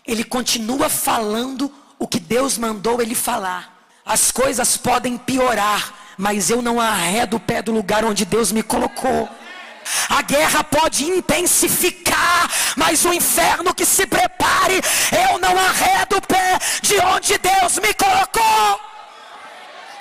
ele 0.07 0.25
continua 0.25 0.89
falando 0.89 1.73
o 1.99 2.07
que 2.07 2.21
Deus 2.21 2.57
mandou 2.57 3.03
ele 3.03 3.15
falar. 3.15 3.77
As 4.07 4.31
coisas 4.31 4.77
podem 4.77 5.19
piorar, 5.19 5.93
mas 6.17 6.51
eu 6.51 6.63
não 6.63 6.81
arredo 6.81 7.37
o 7.37 7.41
pé 7.41 7.61
do 7.61 7.73
lugar 7.73 8.05
onde 8.05 8.25
Deus 8.25 8.53
me 8.53 8.63
colocou. 8.63 9.29
A 10.09 10.23
guerra 10.23 10.63
pode 10.65 11.05
intensificar, 11.05 12.51
mas 12.77 13.05
o 13.05 13.13
inferno 13.13 13.75
que 13.75 13.85
se 13.85 14.07
prepare, 14.07 14.81
eu 15.31 15.39
não 15.39 15.59
arredo 15.59 16.17
o 16.17 16.23
pé 16.23 16.59
de 16.83 16.99
onde 17.01 17.39
Deus 17.39 17.79
me 17.79 17.93
colocou. 17.95 18.81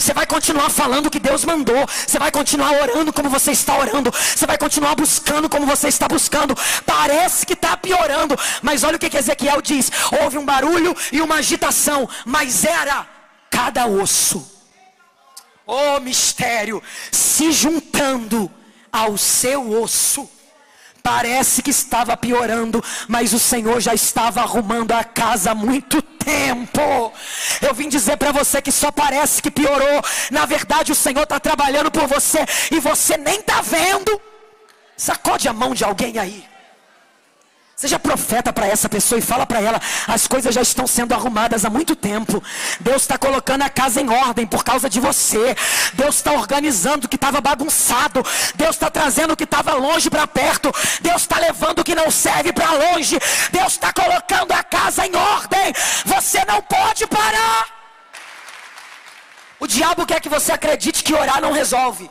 Você 0.07 0.13
vai 0.13 0.25
continuar 0.25 0.69
falando 0.69 1.07
o 1.07 1.11
que 1.11 1.19
Deus 1.19 1.43
mandou. 1.43 1.85
Você 1.85 2.17
vai 2.17 2.31
continuar 2.31 2.71
orando 2.81 3.11
como 3.11 3.29
você 3.29 3.51
está 3.51 3.77
orando. 3.77 4.09
Você 4.09 4.47
vai 4.47 4.57
continuar 4.57 4.95
buscando 4.95 5.49
como 5.49 5.65
você 5.65 5.89
está 5.89 6.07
buscando. 6.07 6.55
Parece 6.85 7.45
que 7.45 7.51
está 7.51 7.75
piorando. 7.75 8.33
Mas 8.61 8.85
olha 8.85 8.95
o 8.95 8.99
que, 8.99 9.17
Ezequiel 9.17 9.61
diz: 9.61 9.91
houve 10.21 10.37
um 10.37 10.45
barulho 10.45 10.95
e 11.11 11.19
uma 11.19 11.35
agitação, 11.35 12.07
mas 12.25 12.63
era 12.63 13.05
cada 13.49 13.85
osso. 13.85 14.49
Oh 15.65 15.99
mistério, 15.99 16.81
se 17.11 17.51
juntando 17.51 18.49
ao 18.89 19.17
seu 19.17 19.83
osso. 19.83 20.36
Parece 21.07 21.61
que 21.61 21.69
estava 21.69 22.17
piorando, 22.17 22.83
mas 23.07 23.31
o 23.31 23.39
Senhor 23.39 23.79
já 23.79 23.93
estava 23.93 24.41
arrumando 24.41 24.91
a 24.91 25.05
casa 25.05 25.51
há 25.51 25.55
muito 25.55 26.01
tempo. 26.01 27.13
Eu 27.61 27.73
vim 27.73 27.87
dizer 27.87 28.17
para 28.17 28.33
você 28.33 28.61
que 28.61 28.73
só 28.73 28.91
parece 28.91 29.41
que 29.41 29.49
piorou. 29.49 30.01
Na 30.29 30.45
verdade, 30.45 30.91
o 30.91 30.95
Senhor 30.95 31.23
está 31.23 31.39
trabalhando 31.39 31.89
por 31.89 32.07
você 32.07 32.39
e 32.69 32.81
você 32.81 33.15
nem 33.15 33.39
está 33.39 33.61
vendo. 33.61 34.21
Sacode 34.97 35.47
a 35.47 35.53
mão 35.53 35.73
de 35.73 35.85
alguém 35.85 36.19
aí. 36.19 36.56
Seja 37.79 37.99
profeta 37.99 38.51
para 38.51 38.65
essa 38.65 38.89
pessoa 38.89 39.19
e 39.19 39.21
fala 39.21 39.45
para 39.45 39.61
ela: 39.61 39.79
as 40.07 40.25
coisas 40.25 40.55
já 40.55 40.63
estão 40.63 40.87
sendo 40.87 41.13
arrumadas 41.13 41.63
há 41.63 41.69
muito 41.69 41.95
tempo. 41.95 42.43
Deus 42.79 43.03
está 43.03 43.19
colocando 43.19 43.61
a 43.61 43.69
casa 43.69 44.01
em 44.01 44.09
ordem 44.09 44.47
por 44.47 44.63
causa 44.63 44.89
de 44.89 44.99
você. 44.99 45.55
Deus 45.93 46.15
está 46.15 46.31
organizando 46.31 47.05
o 47.05 47.07
que 47.07 47.17
estava 47.17 47.39
bagunçado. 47.39 48.25
Deus 48.55 48.71
está 48.71 48.89
trazendo 48.89 49.33
o 49.33 49.37
que 49.37 49.43
estava 49.43 49.75
longe 49.75 50.09
para 50.09 50.25
perto. 50.25 50.71
Deus 51.01 51.21
está 51.21 51.37
levando 51.37 51.77
o 51.77 51.83
que 51.83 51.93
não 51.93 52.09
serve 52.09 52.51
para 52.51 52.71
longe. 52.71 53.19
Deus 53.51 53.73
está 53.73 53.93
colocando 53.93 54.53
a 54.53 54.63
casa 54.63 55.05
em 55.05 55.15
ordem. 55.15 55.71
Você 56.03 56.43
não 56.45 56.59
pode 56.63 57.05
parar. 57.05 57.67
O 59.59 59.67
diabo 59.67 60.03
quer 60.07 60.19
que 60.19 60.29
você 60.29 60.51
acredite 60.51 61.03
que 61.03 61.13
orar 61.13 61.39
não 61.39 61.51
resolve. 61.51 62.09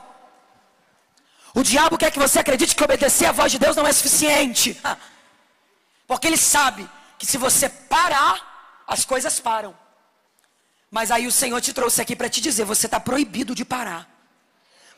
O 1.53 1.65
diabo 1.65 1.99
quer 1.99 2.13
que 2.13 2.21
você 2.21 2.39
acredite 2.39 2.77
que 2.77 2.85
obedecer 2.85 3.27
à 3.27 3.33
voz 3.33 3.51
de 3.51 3.59
Deus 3.59 3.75
não 3.75 3.85
é 3.85 3.93
suficiente. 3.93 4.81
Porque 6.07 6.27
ele 6.27 6.37
sabe 6.37 6.89
que 7.19 7.27
se 7.27 7.37
você 7.37 7.69
parar, 7.69 8.85
as 8.87 9.05
coisas 9.05 9.41
param. 9.41 9.75
Mas 10.91 11.11
aí 11.11 11.27
o 11.27 11.33
Senhor 11.33 11.61
te 11.61 11.73
trouxe 11.73 12.01
aqui 12.01 12.15
para 12.15 12.29
te 12.29 12.41
dizer: 12.41 12.65
você 12.65 12.87
está 12.87 13.01
proibido 13.01 13.55
de 13.55 13.65
parar. 13.65 14.17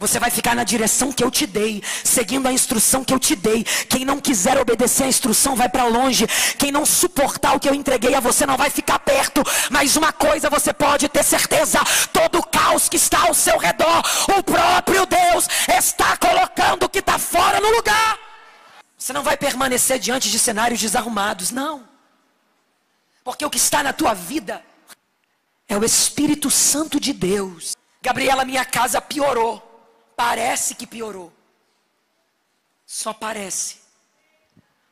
Você 0.00 0.20
vai 0.20 0.30
ficar 0.30 0.54
na 0.54 0.62
direção 0.62 1.10
que 1.10 1.24
eu 1.24 1.30
te 1.30 1.44
dei, 1.44 1.82
seguindo 2.04 2.46
a 2.46 2.52
instrução 2.52 3.02
que 3.02 3.12
eu 3.12 3.18
te 3.18 3.34
dei. 3.34 3.64
Quem 3.88 4.04
não 4.04 4.20
quiser 4.20 4.56
obedecer 4.56 5.02
a 5.02 5.08
instrução 5.08 5.56
vai 5.56 5.68
para 5.68 5.86
longe. 5.86 6.24
Quem 6.56 6.70
não 6.70 6.86
suportar 6.86 7.56
o 7.56 7.58
que 7.58 7.68
eu 7.68 7.74
entreguei 7.74 8.14
a 8.14 8.20
você 8.20 8.46
não 8.46 8.56
vai 8.56 8.70
ficar 8.70 9.00
perto. 9.00 9.42
Mas 9.70 9.96
uma 9.96 10.12
coisa 10.12 10.48
você 10.48 10.72
pode 10.72 11.08
ter 11.08 11.24
certeza: 11.24 11.80
todo 12.12 12.38
o 12.38 12.46
caos 12.46 12.88
que 12.88 12.96
está 12.96 13.26
ao 13.26 13.34
seu 13.34 13.58
redor, 13.58 14.02
o 14.38 14.42
próprio 14.44 15.04
Deus 15.04 15.48
está 15.66 16.16
colocando 16.16 16.87
Você 19.08 19.14
não 19.14 19.22
vai 19.22 19.38
permanecer 19.38 19.98
diante 19.98 20.30
de 20.30 20.38
cenários 20.38 20.82
desarrumados, 20.82 21.50
não. 21.50 21.88
Porque 23.24 23.42
o 23.42 23.48
que 23.48 23.56
está 23.56 23.82
na 23.82 23.90
tua 23.90 24.12
vida 24.12 24.62
é 25.66 25.78
o 25.78 25.82
Espírito 25.82 26.50
Santo 26.50 27.00
de 27.00 27.14
Deus. 27.14 27.74
Gabriela, 28.02 28.44
minha 28.44 28.66
casa 28.66 29.00
piorou. 29.00 29.62
Parece 30.14 30.74
que 30.74 30.86
piorou. 30.86 31.32
Só 32.84 33.14
parece. 33.14 33.78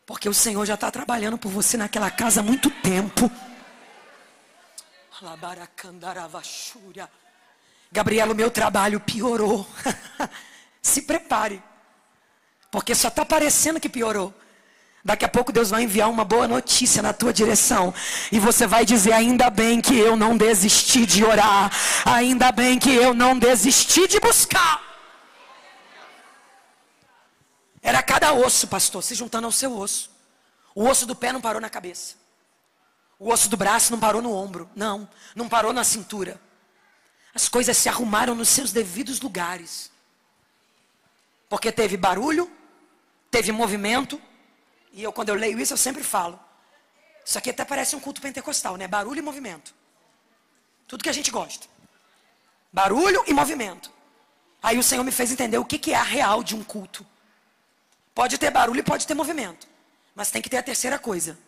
Porque 0.06 0.30
o 0.30 0.32
Senhor 0.32 0.64
já 0.64 0.76
está 0.76 0.90
trabalhando 0.90 1.37
por 1.37 1.52
você 1.52 1.76
naquela 1.76 2.11
casa 2.11 2.40
há 2.40 2.42
muito 2.42 2.70
tempo. 2.70 3.30
Gabriela, 7.92 8.32
o 8.32 8.35
meu 8.35 8.50
trabalho 8.50 8.99
piorou. 8.99 9.68
Se 10.80 11.02
prepare. 11.02 11.62
Porque 12.76 12.95
só 12.95 13.09
está 13.09 13.25
parecendo 13.25 13.80
que 13.80 13.88
piorou. 13.88 14.35
Daqui 15.02 15.25
a 15.25 15.28
pouco 15.30 15.50
Deus 15.50 15.71
vai 15.71 15.85
enviar 15.85 16.11
uma 16.11 16.26
boa 16.26 16.47
notícia 16.47 17.00
na 17.00 17.14
tua 17.14 17.33
direção. 17.33 17.95
E 18.30 18.38
você 18.38 18.66
vai 18.66 18.85
dizer: 18.85 19.14
ainda 19.14 19.49
bem 19.49 19.80
que 19.80 19.99
eu 19.99 20.14
não 20.14 20.37
desisti 20.37 21.06
de 21.06 21.25
orar. 21.25 21.73
Ainda 22.04 22.52
bem 22.52 22.78
que 22.78 22.90
eu 22.90 23.14
não 23.14 23.38
desisti 23.38 24.06
de 24.06 24.21
buscar. 24.21 24.83
Era 27.83 28.02
cada 28.02 28.35
osso, 28.35 28.68
pastor, 28.68 29.02
se 29.02 29.14
juntando 29.14 29.47
ao 29.47 29.52
seu 29.52 29.75
osso. 29.75 30.11
O 30.75 30.87
osso 30.87 31.06
do 31.06 31.16
pé 31.16 31.33
não 31.33 31.40
parou 31.40 31.62
na 31.62 31.71
cabeça. 31.71 32.16
O 33.18 33.33
osso 33.33 33.49
do 33.49 33.56
braço 33.56 33.90
não 33.90 33.99
parou 33.99 34.21
no 34.21 34.35
ombro. 34.35 34.68
Não, 34.76 35.09
não 35.35 35.49
parou 35.49 35.73
na 35.73 35.83
cintura. 35.83 36.38
As 37.35 37.49
coisas 37.49 37.75
se 37.75 37.88
arrumaram 37.88 38.35
nos 38.35 38.50
seus 38.50 38.71
devidos 38.71 39.18
lugares. 39.23 39.90
Porque 41.49 41.73
teve 41.73 41.97
barulho, 41.97 42.50
teve 43.30 43.52
movimento. 43.52 44.21
E 44.92 45.02
eu, 45.02 45.12
quando 45.12 45.28
eu 45.28 45.35
leio 45.35 45.59
isso, 45.59 45.73
eu 45.73 45.78
sempre 45.78 46.02
falo. 46.02 46.38
Isso 47.25 47.37
aqui 47.38 47.50
até 47.50 47.64
parece 47.64 47.97
um 47.97 48.00
culto 48.00 48.21
pentecostal, 48.21 48.76
né? 48.76 48.87
Barulho 48.87 49.18
e 49.18 49.23
movimento. 49.23 49.75
Tudo 50.87 51.02
que 51.02 51.11
a 51.11 51.12
gente 51.12 51.30
gosta. 51.30 51.66
Barulho 52.73 53.25
e 53.26 53.33
movimento. 53.33 53.90
Aí 54.62 54.78
o 54.78 54.83
Senhor 54.83 55.02
me 55.02 55.12
fez 55.12 55.33
entender 55.33 55.59
o 55.59 55.64
que, 55.64 55.78
que 55.78 55.92
é 55.92 55.97
a 55.97 56.02
real 56.02 56.42
de 56.42 56.54
um 56.54 56.62
culto. 56.62 57.04
Pode 58.14 58.38
ter 58.38 58.50
barulho 58.50 58.80
e 58.80 58.83
pode 58.83 59.06
ter 59.06 59.14
movimento. 59.14 59.66
Mas 60.14 60.30
tem 60.30 60.40
que 60.40 60.49
ter 60.49 60.56
a 60.56 60.62
terceira 60.62 60.99
coisa: 60.99 61.38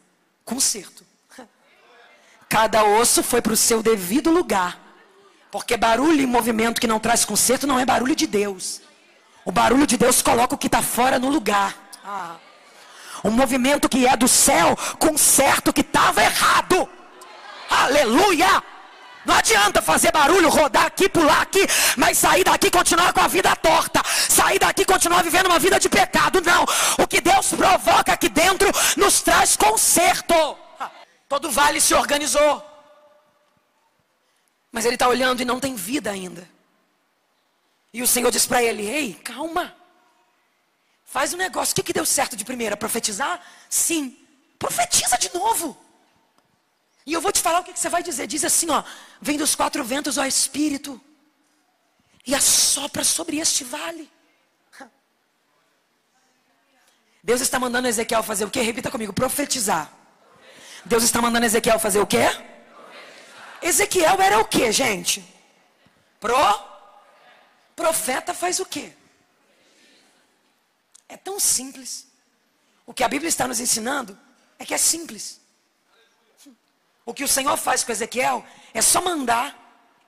conserto. 0.44 1.04
Cada 2.48 2.84
osso 2.84 3.22
foi 3.22 3.40
para 3.40 3.52
o 3.52 3.56
seu 3.56 3.82
devido 3.82 4.30
lugar. 4.30 4.80
Porque 5.50 5.76
barulho 5.76 6.20
e 6.20 6.26
movimento 6.26 6.80
que 6.80 6.86
não 6.86 7.00
traz 7.00 7.24
conserto 7.24 7.66
não 7.66 7.78
é 7.78 7.86
barulho 7.86 8.14
de 8.14 8.26
Deus. 8.26 8.82
O 9.48 9.50
barulho 9.50 9.86
de 9.86 9.96
Deus 9.96 10.20
coloca 10.20 10.54
o 10.54 10.58
que 10.58 10.66
está 10.66 10.82
fora 10.82 11.18
no 11.18 11.30
lugar. 11.30 11.74
Ah. 12.04 12.36
Um 13.24 13.30
movimento 13.30 13.88
que 13.88 14.06
é 14.06 14.14
do 14.14 14.28
céu, 14.28 14.76
conserta 14.98 15.70
o 15.70 15.72
que 15.72 15.80
estava 15.80 16.22
errado. 16.22 16.86
Aleluia! 17.70 18.62
Não 19.24 19.34
adianta 19.34 19.80
fazer 19.80 20.12
barulho, 20.12 20.50
rodar 20.50 20.84
aqui, 20.84 21.08
pular 21.08 21.40
aqui, 21.40 21.66
mas 21.96 22.18
sair 22.18 22.44
daqui 22.44 22.66
e 22.66 22.70
continuar 22.70 23.10
com 23.14 23.22
a 23.22 23.26
vida 23.26 23.56
torta. 23.56 24.02
Sair 24.06 24.58
daqui 24.58 24.82
e 24.82 24.84
continuar 24.84 25.22
vivendo 25.22 25.46
uma 25.46 25.58
vida 25.58 25.80
de 25.80 25.88
pecado. 25.88 26.42
Não. 26.42 26.66
O 27.02 27.06
que 27.06 27.18
Deus 27.18 27.48
provoca 27.48 28.12
aqui 28.12 28.28
dentro 28.28 28.70
nos 28.98 29.22
traz 29.22 29.56
conserto. 29.56 30.58
Todo 31.26 31.50
vale 31.50 31.80
se 31.80 31.94
organizou. 31.94 32.62
Mas 34.70 34.84
ele 34.84 34.96
está 34.96 35.08
olhando 35.08 35.40
e 35.40 35.46
não 35.46 35.58
tem 35.58 35.74
vida 35.74 36.10
ainda. 36.10 36.57
E 37.92 38.02
o 38.02 38.06
Senhor 38.06 38.30
diz 38.30 38.46
para 38.46 38.62
ele: 38.62 38.86
Ei, 38.86 39.14
calma. 39.14 39.74
Faz 41.04 41.32
um 41.32 41.38
negócio. 41.38 41.72
O 41.72 41.74
que, 41.74 41.82
que 41.82 41.92
deu 41.92 42.04
certo 42.04 42.36
de 42.36 42.44
primeira? 42.44 42.76
Profetizar? 42.76 43.40
Sim. 43.68 44.16
Profetiza 44.58 45.16
de 45.16 45.32
novo. 45.32 45.76
E 47.06 47.12
eu 47.14 47.20
vou 47.20 47.32
te 47.32 47.40
falar 47.40 47.60
o 47.60 47.64
que, 47.64 47.72
que 47.72 47.80
você 47.80 47.88
vai 47.88 48.02
dizer. 48.02 48.26
Diz 48.26 48.44
assim: 48.44 48.68
ó, 48.70 48.82
Vem 49.20 49.38
dos 49.38 49.54
quatro 49.54 49.82
ventos, 49.82 50.18
ó 50.18 50.24
Espírito, 50.26 51.00
e 52.26 52.34
assopra 52.34 53.02
sobre 53.02 53.38
este 53.38 53.64
vale. 53.64 54.10
Deus 57.24 57.40
está 57.40 57.58
mandando 57.58 57.88
Ezequiel 57.88 58.22
fazer 58.22 58.44
o 58.44 58.50
quê? 58.50 58.60
Repita 58.60 58.90
comigo: 58.90 59.12
profetizar. 59.14 59.90
Deus 60.84 61.02
está 61.02 61.22
mandando 61.22 61.46
Ezequiel 61.46 61.78
fazer 61.78 62.00
o 62.00 62.06
quê? 62.06 62.26
Ezequiel 63.62 64.20
era 64.20 64.38
o 64.38 64.44
quê, 64.44 64.70
gente? 64.70 65.24
Pro 66.20 66.36
Profeta 67.78 68.34
faz 68.34 68.58
o 68.58 68.66
quê? 68.66 68.92
É 71.08 71.16
tão 71.16 71.38
simples. 71.38 72.08
O 72.84 72.92
que 72.92 73.04
a 73.04 73.08
Bíblia 73.08 73.28
está 73.28 73.46
nos 73.46 73.60
ensinando 73.60 74.18
é 74.58 74.64
que 74.66 74.74
é 74.74 74.78
simples. 74.78 75.40
O 77.06 77.14
que 77.14 77.22
o 77.22 77.28
Senhor 77.28 77.56
faz 77.56 77.84
com 77.84 77.92
Ezequiel 77.92 78.44
é 78.74 78.82
só 78.82 79.00
mandar 79.00 79.46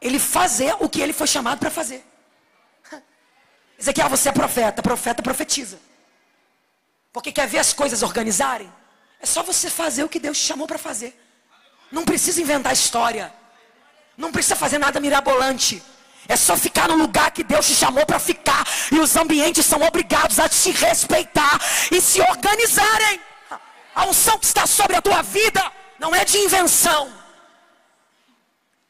ele 0.00 0.18
fazer 0.18 0.74
o 0.80 0.88
que 0.88 1.00
ele 1.00 1.12
foi 1.12 1.28
chamado 1.28 1.60
para 1.60 1.70
fazer. 1.70 2.04
Ezequiel, 3.78 4.08
você 4.08 4.30
é 4.30 4.32
profeta, 4.32 4.82
profeta 4.82 5.22
profetiza. 5.22 5.78
Porque 7.12 7.30
quer 7.30 7.46
ver 7.46 7.60
as 7.60 7.72
coisas 7.72 8.02
organizarem? 8.02 8.70
É 9.20 9.26
só 9.26 9.44
você 9.44 9.70
fazer 9.70 10.02
o 10.02 10.08
que 10.08 10.18
Deus 10.18 10.36
te 10.36 10.44
chamou 10.44 10.66
para 10.66 10.78
fazer. 10.78 11.16
Não 11.92 12.04
precisa 12.04 12.42
inventar 12.42 12.72
história. 12.72 13.32
Não 14.16 14.32
precisa 14.32 14.56
fazer 14.56 14.78
nada 14.78 14.98
mirabolante. 14.98 15.80
É 16.28 16.36
só 16.36 16.56
ficar 16.56 16.88
no 16.88 16.96
lugar 16.96 17.30
que 17.30 17.42
Deus 17.42 17.66
te 17.66 17.74
chamou 17.74 18.06
para 18.06 18.18
ficar. 18.18 18.66
E 18.92 18.98
os 18.98 19.16
ambientes 19.16 19.66
são 19.66 19.82
obrigados 19.82 20.38
a 20.38 20.48
te 20.48 20.70
respeitar 20.70 21.60
e 21.90 22.00
se 22.00 22.20
organizarem. 22.20 23.20
A 23.94 24.06
unção 24.06 24.38
que 24.38 24.46
está 24.46 24.66
sobre 24.66 24.96
a 24.96 25.02
tua 25.02 25.22
vida 25.22 25.60
não 25.98 26.14
é 26.14 26.24
de 26.24 26.38
invenção. 26.38 27.12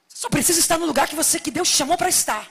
Só 0.09 0.29
precisa 0.29 0.61
estar 0.61 0.79
no 0.79 0.87
lugar 0.87 1.09
que 1.09 1.17
você 1.17 1.41
que 1.41 1.51
Deus 1.51 1.69
te 1.69 1.77
chamou 1.77 1.97
para 1.97 2.09
estar. 2.09 2.47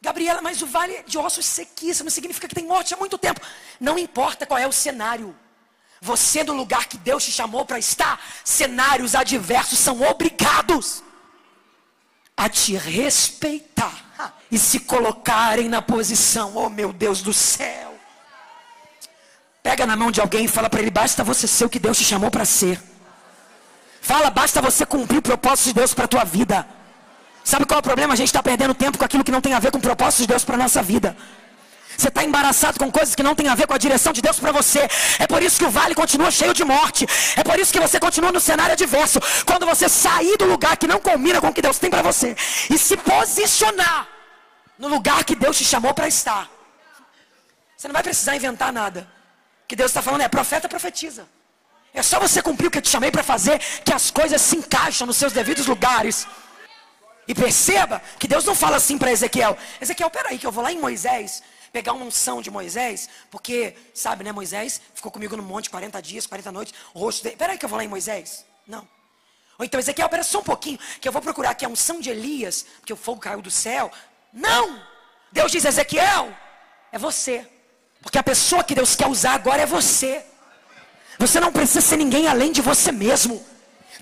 Gabriela, 0.00 0.40
mas 0.42 0.62
o 0.62 0.66
vale 0.66 1.02
de 1.04 1.18
ossos 1.18 1.46
sequíssimos 1.46 2.12
significa 2.12 2.48
que 2.48 2.54
tem 2.54 2.66
morte 2.66 2.94
há 2.94 2.96
muito 2.96 3.18
tempo. 3.18 3.40
Não 3.80 3.98
importa 3.98 4.46
qual 4.46 4.58
é 4.58 4.66
o 4.66 4.72
cenário. 4.72 5.36
Você 6.00 6.44
no 6.44 6.54
lugar 6.54 6.86
que 6.86 6.96
Deus 6.96 7.24
te 7.24 7.32
chamou 7.32 7.64
para 7.64 7.78
estar, 7.78 8.20
cenários 8.44 9.14
adversos 9.14 9.78
são 9.78 10.00
obrigados 10.02 11.02
a 12.38 12.48
te 12.48 12.76
respeitar 12.76 14.06
e 14.48 14.56
se 14.56 14.78
colocarem 14.78 15.68
na 15.68 15.82
posição, 15.82 16.52
oh 16.54 16.70
meu 16.70 16.92
Deus 16.92 17.20
do 17.20 17.34
céu. 17.34 17.98
Pega 19.60 19.84
na 19.84 19.96
mão 19.96 20.12
de 20.12 20.20
alguém 20.20 20.44
e 20.44 20.48
fala 20.48 20.70
para 20.70 20.80
ele: 20.80 20.90
basta 20.90 21.24
você 21.24 21.48
ser 21.48 21.64
o 21.64 21.68
que 21.68 21.80
Deus 21.80 21.98
te 21.98 22.04
chamou 22.04 22.30
para 22.30 22.44
ser. 22.44 22.80
Fala, 24.00 24.30
basta 24.30 24.62
você 24.62 24.86
cumprir 24.86 25.18
o 25.18 25.22
propósito 25.22 25.66
de 25.66 25.74
Deus 25.74 25.92
para 25.92 26.04
a 26.04 26.08
tua 26.08 26.24
vida. 26.24 26.66
Sabe 27.42 27.66
qual 27.66 27.78
é 27.78 27.80
o 27.80 27.82
problema? 27.82 28.14
A 28.14 28.16
gente 28.16 28.28
está 28.28 28.42
perdendo 28.42 28.72
tempo 28.72 28.96
com 28.96 29.04
aquilo 29.04 29.24
que 29.24 29.32
não 29.32 29.40
tem 29.40 29.52
a 29.54 29.58
ver 29.58 29.72
com 29.72 29.78
o 29.78 29.80
propósito 29.80 30.20
de 30.20 30.28
Deus 30.28 30.44
para 30.44 30.54
a 30.54 30.58
nossa 30.58 30.82
vida. 30.82 31.16
Você 31.98 32.06
está 32.06 32.22
embaraçado 32.22 32.78
com 32.78 32.92
coisas 32.92 33.16
que 33.16 33.24
não 33.24 33.34
tem 33.34 33.48
a 33.48 33.56
ver 33.56 33.66
com 33.66 33.74
a 33.74 33.78
direção 33.78 34.12
de 34.12 34.22
Deus 34.22 34.38
para 34.38 34.52
você. 34.52 34.88
É 35.18 35.26
por 35.26 35.42
isso 35.42 35.58
que 35.58 35.64
o 35.64 35.70
vale 35.70 35.96
continua 35.96 36.30
cheio 36.30 36.54
de 36.54 36.62
morte. 36.62 37.04
É 37.34 37.42
por 37.42 37.58
isso 37.58 37.72
que 37.72 37.80
você 37.80 37.98
continua 37.98 38.30
no 38.30 38.38
cenário 38.38 38.74
adverso. 38.74 39.18
Quando 39.44 39.66
você 39.66 39.88
sair 39.88 40.36
do 40.36 40.44
lugar 40.44 40.76
que 40.76 40.86
não 40.86 41.00
combina 41.00 41.40
com 41.40 41.48
o 41.48 41.52
que 41.52 41.60
Deus 41.60 41.76
tem 41.76 41.90
para 41.90 42.00
você 42.00 42.36
e 42.70 42.78
se 42.78 42.96
posicionar 42.96 44.06
no 44.78 44.86
lugar 44.86 45.24
que 45.24 45.34
Deus 45.34 45.58
te 45.58 45.64
chamou 45.64 45.92
para 45.92 46.06
estar, 46.06 46.48
você 47.76 47.88
não 47.88 47.92
vai 47.92 48.04
precisar 48.04 48.36
inventar 48.36 48.72
nada. 48.72 49.00
O 49.64 49.66
que 49.66 49.74
Deus 49.74 49.90
está 49.90 50.00
falando 50.00 50.20
é: 50.20 50.28
profeta, 50.28 50.68
profetiza. 50.68 51.26
É 51.92 52.00
só 52.00 52.20
você 52.20 52.40
cumprir 52.40 52.68
o 52.68 52.70
que 52.70 52.78
eu 52.78 52.82
te 52.82 52.90
chamei 52.90 53.10
para 53.10 53.24
fazer, 53.24 53.58
que 53.84 53.92
as 53.92 54.08
coisas 54.08 54.40
se 54.40 54.56
encaixam 54.56 55.04
nos 55.04 55.16
seus 55.16 55.32
devidos 55.32 55.66
lugares. 55.66 56.28
E 57.26 57.34
perceba 57.34 58.00
que 58.20 58.28
Deus 58.28 58.44
não 58.44 58.54
fala 58.54 58.76
assim 58.76 58.96
para 58.96 59.10
Ezequiel: 59.10 59.58
Ezequiel, 59.80 60.10
peraí, 60.10 60.38
que 60.38 60.46
eu 60.46 60.52
vou 60.52 60.62
lá 60.62 60.70
em 60.70 60.78
Moisés 60.78 61.42
pegar 61.72 61.92
uma 61.92 62.04
unção 62.04 62.40
de 62.40 62.50
Moisés, 62.50 63.08
porque, 63.30 63.74
sabe, 63.94 64.24
né, 64.24 64.32
Moisés 64.32 64.80
ficou 64.94 65.10
comigo 65.10 65.36
no 65.36 65.42
monte 65.42 65.70
40 65.70 66.00
dias, 66.00 66.26
40 66.26 66.52
noites, 66.52 66.74
o 66.94 66.98
rosto 66.98 67.22
dele. 67.22 67.36
Peraí 67.36 67.58
que 67.58 67.64
eu 67.64 67.68
vou 67.68 67.76
lá 67.76 67.84
em 67.84 67.88
Moisés. 67.88 68.44
Não. 68.66 68.86
Ou 69.58 69.64
então, 69.64 69.80
Ezequiel, 69.80 70.06
espera 70.06 70.22
só 70.22 70.38
um 70.38 70.44
pouquinho, 70.44 70.78
que 71.00 71.08
eu 71.08 71.12
vou 71.12 71.20
procurar 71.20 71.50
aqui 71.50 71.64
a 71.64 71.68
unção 71.68 72.00
de 72.00 72.10
Elias, 72.10 72.64
porque 72.78 72.92
o 72.92 72.96
fogo 72.96 73.20
caiu 73.20 73.42
do 73.42 73.50
céu. 73.50 73.90
Não! 74.32 74.80
Deus 75.32 75.50
diz, 75.50 75.64
Ezequiel, 75.64 76.32
é 76.92 76.98
você. 76.98 77.46
Porque 78.00 78.18
a 78.18 78.22
pessoa 78.22 78.62
que 78.62 78.74
Deus 78.74 78.94
quer 78.94 79.08
usar 79.08 79.32
agora 79.34 79.62
é 79.62 79.66
você. 79.66 80.24
Você 81.18 81.40
não 81.40 81.52
precisa 81.52 81.80
ser 81.80 81.96
ninguém 81.96 82.28
além 82.28 82.52
de 82.52 82.62
você 82.62 82.92
mesmo. 82.92 83.44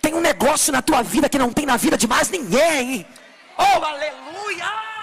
Tem 0.02 0.12
um 0.14 0.20
negócio 0.20 0.72
na 0.72 0.82
tua 0.82 1.02
vida 1.02 1.28
que 1.28 1.38
não 1.38 1.52
tem 1.52 1.64
na 1.64 1.78
vida 1.78 1.96
de 1.96 2.06
mais 2.06 2.28
ninguém. 2.28 3.06
Oh, 3.56 3.84
aleluia! 3.84 4.95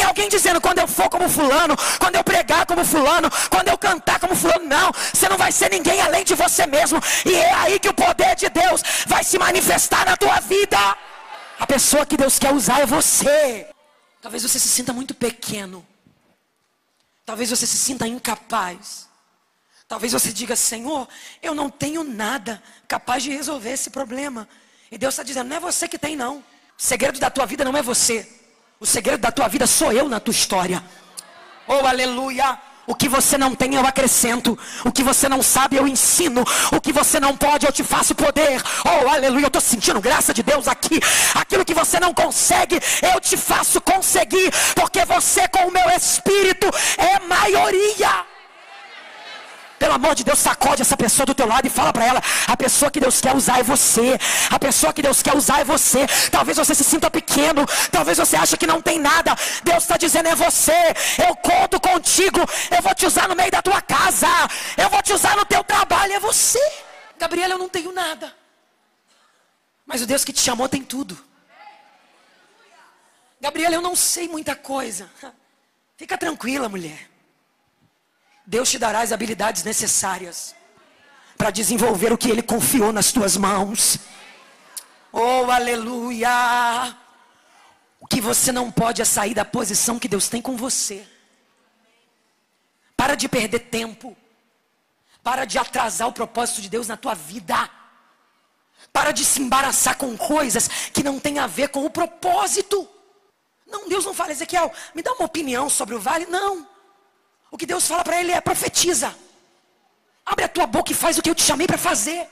Tem 0.00 0.08
alguém 0.08 0.30
dizendo, 0.30 0.62
quando 0.62 0.78
eu 0.78 0.88
for 0.88 1.10
como 1.10 1.28
fulano, 1.28 1.76
quando 1.98 2.14
eu 2.14 2.24
pregar 2.24 2.64
como 2.64 2.82
fulano, 2.82 3.30
quando 3.50 3.68
eu 3.68 3.76
cantar 3.76 4.18
como 4.18 4.34
fulano, 4.34 4.64
não, 4.64 4.90
você 5.12 5.28
não 5.28 5.36
vai 5.36 5.52
ser 5.52 5.70
ninguém 5.70 6.00
além 6.00 6.24
de 6.24 6.34
você 6.34 6.66
mesmo. 6.66 6.98
E 7.26 7.34
é 7.34 7.52
aí 7.52 7.78
que 7.78 7.90
o 7.90 7.92
poder 7.92 8.34
de 8.34 8.48
Deus 8.48 8.82
vai 9.06 9.22
se 9.22 9.38
manifestar 9.38 10.06
na 10.06 10.16
tua 10.16 10.40
vida. 10.40 10.78
A 11.58 11.66
pessoa 11.66 12.06
que 12.06 12.16
Deus 12.16 12.38
quer 12.38 12.50
usar 12.50 12.80
é 12.80 12.86
você. 12.86 13.68
Talvez 14.22 14.42
você 14.42 14.58
se 14.58 14.68
sinta 14.70 14.90
muito 14.90 15.12
pequeno. 15.12 15.86
Talvez 17.26 17.50
você 17.50 17.66
se 17.66 17.76
sinta 17.76 18.08
incapaz. 18.08 19.06
Talvez 19.86 20.14
você 20.14 20.32
diga, 20.32 20.56
Senhor, 20.56 21.06
eu 21.42 21.54
não 21.54 21.68
tenho 21.68 22.02
nada 22.02 22.62
capaz 22.88 23.22
de 23.22 23.32
resolver 23.32 23.72
esse 23.72 23.90
problema. 23.90 24.48
E 24.90 24.96
Deus 24.96 25.12
está 25.12 25.22
dizendo, 25.22 25.48
não 25.48 25.58
é 25.58 25.60
você 25.60 25.86
que 25.86 25.98
tem, 25.98 26.16
não. 26.16 26.38
O 26.38 26.44
segredo 26.78 27.20
da 27.20 27.28
tua 27.28 27.44
vida 27.44 27.66
não 27.66 27.76
é 27.76 27.82
você. 27.82 28.39
O 28.82 28.86
segredo 28.86 29.20
da 29.20 29.30
tua 29.30 29.46
vida 29.46 29.66
sou 29.66 29.92
eu 29.92 30.08
na 30.08 30.18
tua 30.18 30.32
história. 30.32 30.82
Oh, 31.68 31.86
aleluia. 31.86 32.58
O 32.86 32.94
que 32.94 33.10
você 33.10 33.36
não 33.36 33.54
tem, 33.54 33.74
eu 33.74 33.86
acrescento. 33.86 34.58
O 34.86 34.90
que 34.90 35.02
você 35.02 35.28
não 35.28 35.42
sabe, 35.42 35.76
eu 35.76 35.86
ensino. 35.86 36.42
O 36.72 36.80
que 36.80 36.90
você 36.90 37.20
não 37.20 37.36
pode, 37.36 37.66
eu 37.66 37.72
te 37.72 37.84
faço 37.84 38.14
poder. 38.14 38.62
Oh, 38.86 39.06
aleluia. 39.06 39.44
Eu 39.44 39.48
estou 39.48 39.60
sentindo 39.60 40.00
graça 40.00 40.32
de 40.32 40.42
Deus 40.42 40.66
aqui. 40.66 40.98
Aquilo 41.34 41.62
que 41.62 41.74
você 41.74 42.00
não 42.00 42.14
consegue, 42.14 42.80
eu 43.02 43.20
te 43.20 43.36
faço 43.36 43.82
conseguir. 43.82 44.50
Porque 44.74 45.04
você, 45.04 45.46
com 45.48 45.68
o 45.68 45.70
meu 45.70 45.90
espírito, 45.90 46.66
é 46.96 47.20
maioria. 47.28 48.29
Pelo 49.80 49.94
amor 49.94 50.14
de 50.14 50.22
Deus, 50.22 50.38
sacode 50.38 50.82
essa 50.82 50.94
pessoa 50.94 51.24
do 51.24 51.34
teu 51.34 51.46
lado 51.46 51.66
e 51.66 51.70
fala 51.70 51.90
para 51.90 52.04
ela: 52.04 52.22
a 52.46 52.54
pessoa 52.54 52.90
que 52.90 53.00
Deus 53.00 53.18
quer 53.18 53.34
usar 53.34 53.60
é 53.60 53.62
você. 53.62 54.18
A 54.50 54.58
pessoa 54.58 54.92
que 54.92 55.00
Deus 55.00 55.22
quer 55.22 55.34
usar 55.34 55.60
é 55.60 55.64
você. 55.64 56.06
Talvez 56.30 56.58
você 56.58 56.74
se 56.74 56.84
sinta 56.84 57.10
pequeno, 57.10 57.64
talvez 57.90 58.18
você 58.18 58.36
ache 58.36 58.58
que 58.58 58.66
não 58.66 58.82
tem 58.82 58.98
nada. 59.00 59.34
Deus 59.64 59.82
está 59.84 59.96
dizendo: 59.96 60.28
é 60.28 60.34
você. 60.34 60.78
Eu 61.26 61.34
conto 61.36 61.80
contigo. 61.80 62.40
Eu 62.70 62.82
vou 62.82 62.94
te 62.94 63.06
usar 63.06 63.26
no 63.26 63.34
meio 63.34 63.50
da 63.50 63.62
tua 63.62 63.80
casa. 63.80 64.28
Eu 64.76 64.90
vou 64.90 65.02
te 65.02 65.14
usar 65.14 65.34
no 65.34 65.46
teu 65.46 65.64
trabalho. 65.64 66.12
É 66.12 66.20
você. 66.20 66.60
Gabriela, 67.18 67.54
eu 67.54 67.58
não 67.58 67.68
tenho 67.70 67.90
nada. 67.90 68.36
Mas 69.86 70.02
o 70.02 70.06
Deus 70.06 70.26
que 70.26 70.32
te 70.32 70.42
chamou 70.42 70.68
tem 70.68 70.84
tudo. 70.84 71.16
Gabriela, 73.40 73.74
eu 73.74 73.80
não 73.80 73.96
sei 73.96 74.28
muita 74.28 74.54
coisa. 74.54 75.10
Fica 75.96 76.18
tranquila, 76.18 76.68
mulher. 76.68 77.09
Deus 78.46 78.70
te 78.70 78.78
dará 78.78 79.00
as 79.00 79.12
habilidades 79.12 79.62
necessárias 79.62 80.54
para 81.36 81.50
desenvolver 81.50 82.12
o 82.12 82.18
que 82.18 82.30
Ele 82.30 82.42
confiou 82.42 82.92
nas 82.92 83.12
tuas 83.12 83.36
mãos. 83.36 83.98
Oh, 85.12 85.50
aleluia! 85.50 86.96
O 87.98 88.06
que 88.06 88.20
você 88.20 88.52
não 88.52 88.70
pode 88.70 89.02
é 89.02 89.04
sair 89.04 89.34
da 89.34 89.44
posição 89.44 89.98
que 89.98 90.08
Deus 90.08 90.28
tem 90.28 90.40
com 90.40 90.56
você. 90.56 91.06
Para 92.96 93.14
de 93.14 93.28
perder 93.28 93.60
tempo. 93.60 94.16
Para 95.22 95.44
de 95.44 95.58
atrasar 95.58 96.08
o 96.08 96.12
propósito 96.12 96.62
de 96.62 96.68
Deus 96.68 96.88
na 96.88 96.96
tua 96.96 97.14
vida. 97.14 97.68
Para 98.92 99.12
de 99.12 99.24
se 99.24 99.40
embaraçar 99.40 99.96
com 99.96 100.16
coisas 100.16 100.68
que 100.92 101.02
não 101.02 101.18
têm 101.18 101.38
a 101.38 101.46
ver 101.46 101.68
com 101.68 101.84
o 101.84 101.90
propósito. 101.90 102.88
Não, 103.66 103.88
Deus 103.88 104.04
não 104.04 104.12
fala, 104.12 104.32
Ezequiel, 104.32 104.72
me 104.94 105.02
dá 105.02 105.12
uma 105.12 105.26
opinião 105.26 105.70
sobre 105.70 105.94
o 105.94 106.00
vale. 106.00 106.26
Não. 106.26 106.66
O 107.50 107.58
que 107.58 107.66
Deus 107.66 107.86
fala 107.86 108.04
para 108.04 108.20
ele 108.20 108.32
é: 108.32 108.40
profetiza. 108.40 109.14
Abre 110.24 110.44
a 110.44 110.48
tua 110.48 110.66
boca 110.66 110.92
e 110.92 110.94
faz 110.94 111.18
o 111.18 111.22
que 111.22 111.30
eu 111.30 111.34
te 111.34 111.42
chamei 111.42 111.66
para 111.66 111.78
fazer. 111.78 112.26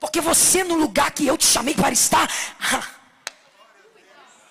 Porque 0.00 0.20
você 0.20 0.64
no 0.64 0.76
lugar 0.76 1.10
que 1.10 1.26
eu 1.26 1.36
te 1.36 1.46
chamei 1.46 1.74
para 1.74 1.90
estar. 1.90 2.28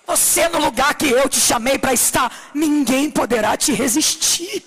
Você 0.06 0.48
no 0.48 0.58
lugar 0.58 0.94
que 0.94 1.06
eu 1.06 1.28
te 1.28 1.38
chamei 1.38 1.78
para 1.78 1.92
estar, 1.92 2.34
ninguém 2.54 3.10
poderá 3.10 3.58
te 3.58 3.72
resistir. 3.72 4.64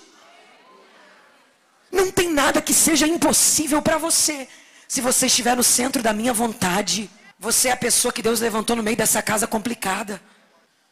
Não 1.90 2.12
tem 2.12 2.30
nada 2.30 2.62
que 2.62 2.72
seja 2.72 3.08
impossível 3.08 3.82
para 3.82 3.98
você. 3.98 4.48
Se 4.86 5.00
você 5.00 5.26
estiver 5.26 5.56
no 5.56 5.64
centro 5.64 6.00
da 6.00 6.12
minha 6.12 6.32
vontade, 6.32 7.10
você 7.40 7.70
é 7.70 7.72
a 7.72 7.76
pessoa 7.76 8.12
que 8.12 8.22
Deus 8.22 8.38
levantou 8.38 8.76
no 8.76 8.84
meio 8.84 8.96
dessa 8.96 9.20
casa 9.20 9.48
complicada. 9.48 10.22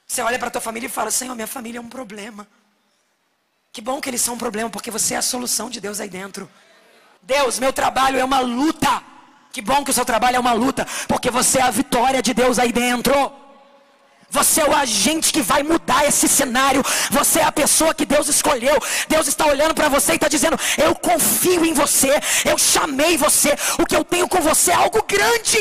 Você 0.04 0.20
olha 0.20 0.36
para 0.36 0.50
tua 0.50 0.60
família 0.60 0.88
e 0.88 0.90
fala: 0.90 1.12
Senhor, 1.12 1.36
minha 1.36 1.46
família 1.46 1.78
é 1.78 1.80
um 1.80 1.88
problema. 1.88 2.44
Que 3.72 3.80
bom 3.80 4.00
que 4.00 4.08
eles 4.10 4.20
são 4.20 4.34
um 4.34 4.38
problema, 4.38 4.68
porque 4.68 4.90
você 4.90 5.14
é 5.14 5.18
a 5.18 5.22
solução 5.22 5.70
de 5.70 5.80
Deus 5.80 6.00
aí 6.00 6.08
dentro. 6.08 6.50
Deus, 7.22 7.58
meu 7.58 7.72
trabalho 7.72 8.18
é 8.18 8.24
uma 8.24 8.40
luta. 8.40 9.02
Que 9.52 9.60
bom 9.60 9.84
que 9.84 9.90
o 9.90 9.94
seu 9.94 10.04
trabalho 10.04 10.36
é 10.36 10.40
uma 10.40 10.52
luta, 10.52 10.86
porque 11.08 11.30
você 11.30 11.58
é 11.58 11.62
a 11.62 11.70
vitória 11.70 12.22
de 12.22 12.32
Deus 12.32 12.58
aí 12.58 12.72
dentro. 12.72 13.14
Você 14.30 14.60
é 14.60 14.64
o 14.64 14.74
agente 14.74 15.32
que 15.32 15.42
vai 15.42 15.62
mudar 15.64 16.06
esse 16.06 16.28
cenário. 16.28 16.82
Você 17.10 17.40
é 17.40 17.44
a 17.44 17.50
pessoa 17.50 17.92
que 17.92 18.06
Deus 18.06 18.28
escolheu. 18.28 18.76
Deus 19.08 19.26
está 19.26 19.44
olhando 19.46 19.74
para 19.74 19.88
você 19.88 20.12
e 20.12 20.14
está 20.14 20.28
dizendo: 20.28 20.56
Eu 20.78 20.94
confio 20.94 21.64
em 21.64 21.74
você. 21.74 22.12
Eu 22.44 22.56
chamei 22.56 23.16
você. 23.16 23.56
O 23.80 23.86
que 23.86 23.96
eu 23.96 24.04
tenho 24.04 24.28
com 24.28 24.40
você 24.40 24.70
é 24.70 24.74
algo 24.74 25.02
grande. 25.02 25.58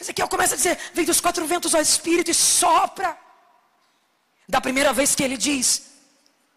Ezequiel 0.00 0.26
começa 0.26 0.54
a 0.54 0.56
dizer: 0.56 0.78
Vem 0.94 1.04
dos 1.04 1.20
quatro 1.20 1.46
ventos 1.46 1.74
ao 1.74 1.82
Espírito 1.82 2.30
e 2.30 2.34
sopra. 2.34 3.14
Da 4.48 4.58
primeira 4.58 4.94
vez 4.94 5.14
que 5.14 5.22
ele 5.22 5.36
diz: 5.36 5.91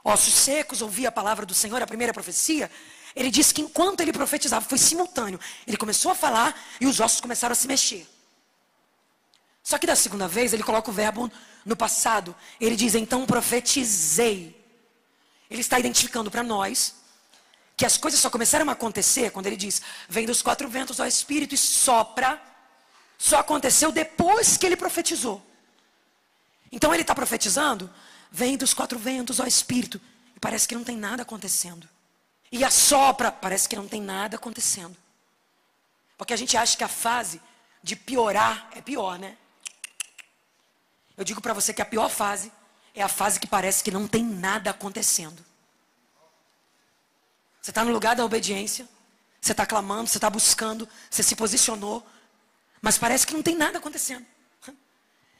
ossos 0.05 0.35
secos, 0.35 0.83
ouvia 0.83 1.09
a 1.09 1.11
palavra 1.11 1.45
do 1.45 1.53
Senhor, 1.55 1.81
a 1.81 1.87
primeira 1.87 2.13
profecia. 2.13 2.69
Ele 3.15 3.31
disse 3.31 3.51
que 3.51 3.61
enquanto 3.61 4.01
ele 4.01 4.13
profetizava, 4.13 4.63
foi 4.63 4.77
simultâneo. 4.77 5.39
Ele 5.65 5.75
começou 5.75 6.11
a 6.11 6.15
falar 6.15 6.55
e 6.79 6.85
os 6.85 6.99
ossos 6.99 7.19
começaram 7.19 7.53
a 7.53 7.55
se 7.55 7.67
mexer. 7.67 8.07
Só 9.63 9.79
que 9.79 9.87
da 9.87 9.95
segunda 9.95 10.27
vez, 10.27 10.53
ele 10.53 10.61
coloca 10.61 10.91
o 10.91 10.93
verbo 10.93 11.31
no 11.65 11.75
passado. 11.75 12.35
Ele 12.61 12.75
diz, 12.75 12.93
então 12.93 13.25
profetizei. 13.25 14.63
Ele 15.49 15.61
está 15.61 15.79
identificando 15.79 16.29
para 16.29 16.43
nós 16.43 16.93
que 17.75 17.85
as 17.85 17.97
coisas 17.97 18.19
só 18.19 18.29
começaram 18.29 18.69
a 18.69 18.73
acontecer 18.73 19.31
quando 19.31 19.47
ele 19.47 19.57
diz: 19.57 19.81
Vem 20.07 20.25
dos 20.25 20.41
quatro 20.41 20.69
ventos 20.69 20.99
ao 20.99 21.07
Espírito 21.07 21.55
e 21.55 21.57
sopra. 21.57 22.39
só 23.17 23.39
aconteceu 23.39 23.91
depois 23.91 24.55
que 24.55 24.65
ele 24.65 24.77
profetizou. 24.77 25.43
Então 26.71 26.93
ele 26.93 27.01
está 27.01 27.15
profetizando, 27.15 27.89
vem 28.35 28.57
dos 28.57 28.73
quatro 28.73 28.99
ventos, 28.99 29.39
ó 29.39 29.45
Espírito, 29.45 29.99
e 30.35 30.39
parece 30.41 30.67
que 30.67 30.75
não 30.75 30.83
tem 30.83 30.97
nada 30.97 31.23
acontecendo. 31.23 31.87
E 32.51 32.65
assopra, 32.65 33.31
parece 33.31 33.67
que 33.69 33.77
não 33.77 33.87
tem 33.87 34.01
nada 34.01 34.35
acontecendo. 34.35 34.95
Porque 36.17 36.33
a 36.33 36.37
gente 36.37 36.57
acha 36.57 36.75
que 36.75 36.83
a 36.83 36.89
fase 36.89 37.41
de 37.81 37.95
piorar 37.95 38.69
é 38.75 38.81
pior, 38.81 39.17
né? 39.17 39.37
Eu 41.15 41.23
digo 41.23 41.39
para 41.39 41.53
você 41.53 41.73
que 41.73 41.81
a 41.81 41.85
pior 41.85 42.09
fase 42.09 42.51
é 42.93 43.01
a 43.01 43.07
fase 43.07 43.39
que 43.39 43.47
parece 43.47 43.81
que 43.81 43.89
não 43.89 44.05
tem 44.05 44.23
nada 44.23 44.69
acontecendo. 44.69 45.43
Você 47.61 47.71
está 47.71 47.85
no 47.85 47.91
lugar 47.93 48.17
da 48.17 48.25
obediência, 48.25 48.87
você 49.39 49.53
está 49.53 49.65
clamando, 49.65 50.09
você 50.09 50.17
está 50.17 50.29
buscando, 50.29 50.87
você 51.09 51.23
se 51.23 51.37
posicionou, 51.37 52.05
mas 52.81 52.97
parece 52.97 53.25
que 53.25 53.33
não 53.33 53.41
tem 53.41 53.55
nada 53.55 53.77
acontecendo. 53.77 54.25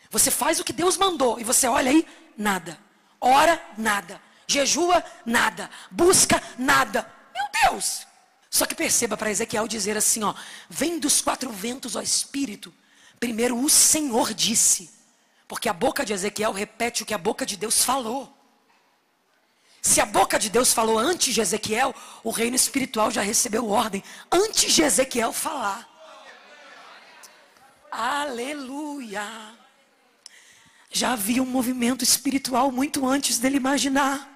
Você 0.10 0.32
faz 0.32 0.62
o 0.62 0.64
que 0.64 0.72
Deus 0.72 0.96
mandou 0.96 1.42
e 1.42 1.44
você 1.44 1.68
olha 1.68 1.92
aí, 1.92 2.08
nada. 2.38 2.85
Ora, 3.28 3.60
nada. 3.76 4.22
Jejua, 4.46 5.04
nada. 5.26 5.68
Busca, 5.90 6.40
nada. 6.60 7.12
Meu 7.34 7.72
Deus! 7.72 8.06
Só 8.52 8.68
que 8.68 8.76
perceba 8.76 9.18
para 9.18 9.32
Ezequiel 9.32 9.68
dizer 9.68 9.98
assim, 9.98 10.24
ó, 10.24 10.36
vem 10.70 11.00
dos 11.00 11.22
quatro 11.22 11.52
ventos, 11.52 11.96
ó 11.96 12.04
Espírito. 12.04 12.72
Primeiro 13.20 13.60
o 13.60 13.68
Senhor 13.68 14.32
disse, 14.32 14.92
porque 15.48 15.68
a 15.68 15.74
boca 15.74 16.06
de 16.06 16.14
Ezequiel 16.14 16.52
repete 16.52 17.02
o 17.02 17.06
que 17.06 17.16
a 17.16 17.18
boca 17.18 17.48
de 17.48 17.58
Deus 17.58 17.84
falou. 17.84 18.32
Se 19.82 20.00
a 20.00 20.06
boca 20.06 20.38
de 20.38 20.52
Deus 20.52 20.72
falou 20.72 21.00
antes 21.00 21.34
de 21.34 21.42
Ezequiel, 21.42 21.96
o 22.24 22.30
reino 22.30 22.56
espiritual 22.56 23.10
já 23.10 23.24
recebeu 23.24 23.68
ordem 23.72 24.04
antes 24.32 24.72
de 24.72 24.84
Ezequiel 24.84 25.34
falar. 25.34 25.90
Aleluia. 27.92 29.65
Já 30.96 31.12
havia 31.12 31.44
um 31.44 31.46
movimento 31.46 32.06
espiritual 32.06 32.72
muito 32.72 33.06
antes 33.06 33.38
dele 33.38 33.58
imaginar. 33.58 34.32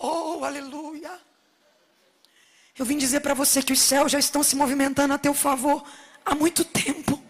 Oh, 0.00 0.42
aleluia. 0.42 1.20
Eu 2.78 2.86
vim 2.86 2.96
dizer 2.96 3.20
para 3.20 3.34
você 3.34 3.62
que 3.62 3.74
os 3.74 3.78
céus 3.78 4.10
já 4.10 4.18
estão 4.18 4.42
se 4.42 4.56
movimentando 4.56 5.12
a 5.12 5.18
teu 5.18 5.34
favor 5.34 5.84
há 6.24 6.34
muito 6.34 6.64
tempo. 6.64 7.22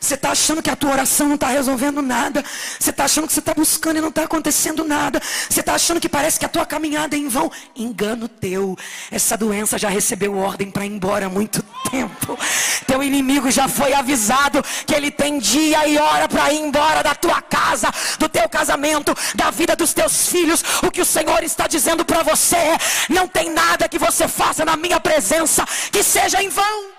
Você 0.00 0.14
está 0.14 0.30
achando 0.30 0.62
que 0.62 0.70
a 0.70 0.76
tua 0.76 0.92
oração 0.92 1.28
não 1.28 1.34
está 1.34 1.48
resolvendo 1.48 2.02
nada. 2.02 2.44
Você 2.78 2.90
está 2.90 3.04
achando 3.04 3.26
que 3.26 3.32
você 3.32 3.40
está 3.40 3.54
buscando 3.54 3.98
e 3.98 4.00
não 4.00 4.08
está 4.08 4.24
acontecendo 4.24 4.84
nada. 4.84 5.20
Você 5.48 5.60
está 5.60 5.74
achando 5.74 6.00
que 6.00 6.08
parece 6.08 6.38
que 6.38 6.44
a 6.44 6.48
tua 6.48 6.66
caminhada 6.66 7.16
é 7.16 7.18
em 7.18 7.28
vão. 7.28 7.50
Engano 7.74 8.28
teu. 8.28 8.76
Essa 9.10 9.36
doença 9.36 9.78
já 9.78 9.88
recebeu 9.88 10.36
ordem 10.36 10.70
para 10.70 10.84
ir 10.84 10.90
embora 10.90 11.26
há 11.26 11.28
muito 11.28 11.62
tempo. 11.90 12.38
Teu 12.86 13.02
inimigo 13.02 13.50
já 13.50 13.68
foi 13.68 13.92
avisado 13.92 14.62
que 14.86 14.94
ele 14.94 15.10
tem 15.10 15.38
dia 15.38 15.86
e 15.88 15.98
hora 15.98 16.28
para 16.28 16.52
ir 16.52 16.60
embora 16.60 17.02
da 17.02 17.14
tua 17.14 17.40
casa, 17.42 17.90
do 18.18 18.28
teu 18.28 18.48
casamento, 18.48 19.14
da 19.34 19.50
vida 19.50 19.74
dos 19.76 19.92
teus 19.92 20.28
filhos. 20.28 20.62
O 20.82 20.90
que 20.90 21.00
o 21.00 21.04
Senhor 21.06 21.42
está 21.42 21.66
dizendo 21.66 22.04
para 22.04 22.22
você 22.22 22.56
é: 22.56 22.78
não 23.08 23.26
tem 23.26 23.50
nada 23.50 23.88
que 23.88 23.98
você 23.98 24.28
faça 24.28 24.64
na 24.64 24.76
minha 24.76 25.00
presença 25.00 25.64
que 25.90 26.02
seja 26.02 26.42
em 26.42 26.48
vão. 26.48 26.95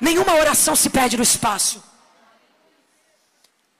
Nenhuma 0.00 0.34
oração 0.34 0.74
se 0.74 0.88
perde 0.88 1.16
no 1.16 1.22
espaço. 1.22 1.82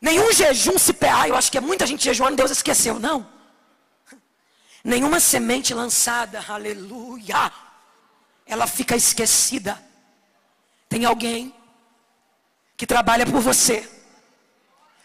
Nenhum 0.01 0.33
jejum 0.33 0.79
se 0.79 0.93
perde. 0.93 1.17
Ah, 1.21 1.29
eu 1.29 1.37
acho 1.37 1.51
que 1.51 1.59
é 1.59 1.61
muita 1.61 1.87
gente 1.87 2.05
jejuando, 2.05 2.37
Deus 2.37 2.51
esqueceu. 2.51 2.99
Não. 2.99 3.27
Nenhuma 4.83 5.21
semente 5.21 5.75
lançada, 5.75 6.43
aleluia, 6.49 7.53
ela 8.47 8.67
fica 8.67 8.97
esquecida. 8.97 9.83
Tem 10.89 11.05
alguém 11.05 11.55
que 12.77 12.87
trabalha 12.87 13.27
por 13.27 13.41
você 13.41 14.00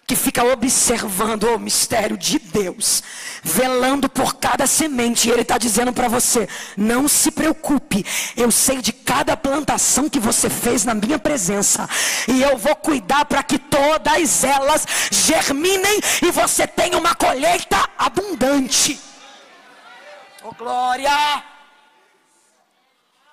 que 0.08 0.16
fica 0.16 0.44
observando 0.44 1.46
o 1.46 1.60
mistério 1.60 2.16
de 2.16 2.38
Deus, 2.38 3.02
velando 3.44 4.08
por 4.08 4.36
cada 4.36 4.68
semente, 4.68 5.28
e 5.28 5.32
Ele 5.32 5.42
está 5.42 5.58
dizendo 5.58 5.92
para 5.92 6.08
você: 6.08 6.48
não 6.78 7.08
se 7.08 7.32
preocupe, 7.32 8.06
eu 8.38 8.52
sei 8.52 8.82
de 8.82 8.94
cada 8.94 9.36
plantação 9.36 10.10
que 10.10 10.20
você 10.20 10.50
fez 10.50 10.86
na 10.86 10.94
minha 10.94 11.18
presença, 11.18 11.90
e 12.28 12.42
eu 12.42 12.58
vou 12.58 12.76
cuidar 12.76 13.26
para 13.26 13.42
que 13.42 13.58
todas 13.58 14.44
elas 14.44 14.86
germinem 15.12 16.00
e 16.22 16.32
você 16.32 16.68
tenha 16.68 16.98
uma 16.98 17.16
colheita 17.16 17.90
abundante. 17.98 19.00
Oh 20.44 20.54
glória! 20.54 21.10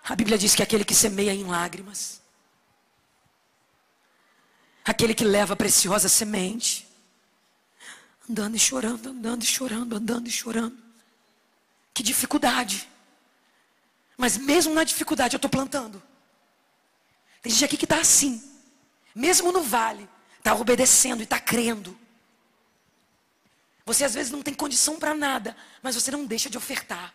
A 0.08 0.16
Bíblia 0.16 0.38
diz 0.38 0.54
que 0.54 0.62
aquele 0.62 0.84
que 0.84 0.94
semeia 0.94 1.34
em 1.34 1.44
lágrimas, 1.44 2.21
Aquele 4.84 5.14
que 5.14 5.24
leva 5.24 5.54
a 5.54 5.56
preciosa 5.56 6.08
semente. 6.08 6.88
Andando 8.28 8.56
e 8.56 8.58
chorando, 8.58 9.08
andando 9.08 9.42
e 9.42 9.46
chorando, 9.46 9.96
andando 9.96 10.28
e 10.28 10.30
chorando. 10.30 10.76
Que 11.94 12.02
dificuldade. 12.02 12.88
Mas 14.16 14.36
mesmo 14.36 14.74
na 14.74 14.84
dificuldade 14.84 15.34
eu 15.34 15.38
estou 15.38 15.50
plantando. 15.50 16.02
Tem 17.42 17.52
gente 17.52 17.64
aqui 17.64 17.76
que 17.76 17.84
está 17.84 18.00
assim. 18.00 18.42
Mesmo 19.14 19.52
no 19.52 19.62
vale, 19.62 20.08
está 20.38 20.54
obedecendo 20.54 21.20
e 21.20 21.24
está 21.24 21.38
crendo. 21.38 21.98
Você 23.84 24.04
às 24.04 24.14
vezes 24.14 24.30
não 24.30 24.42
tem 24.42 24.54
condição 24.54 24.98
para 24.98 25.14
nada, 25.14 25.56
mas 25.82 25.94
você 25.94 26.10
não 26.10 26.24
deixa 26.24 26.48
de 26.48 26.56
ofertar. 26.56 27.12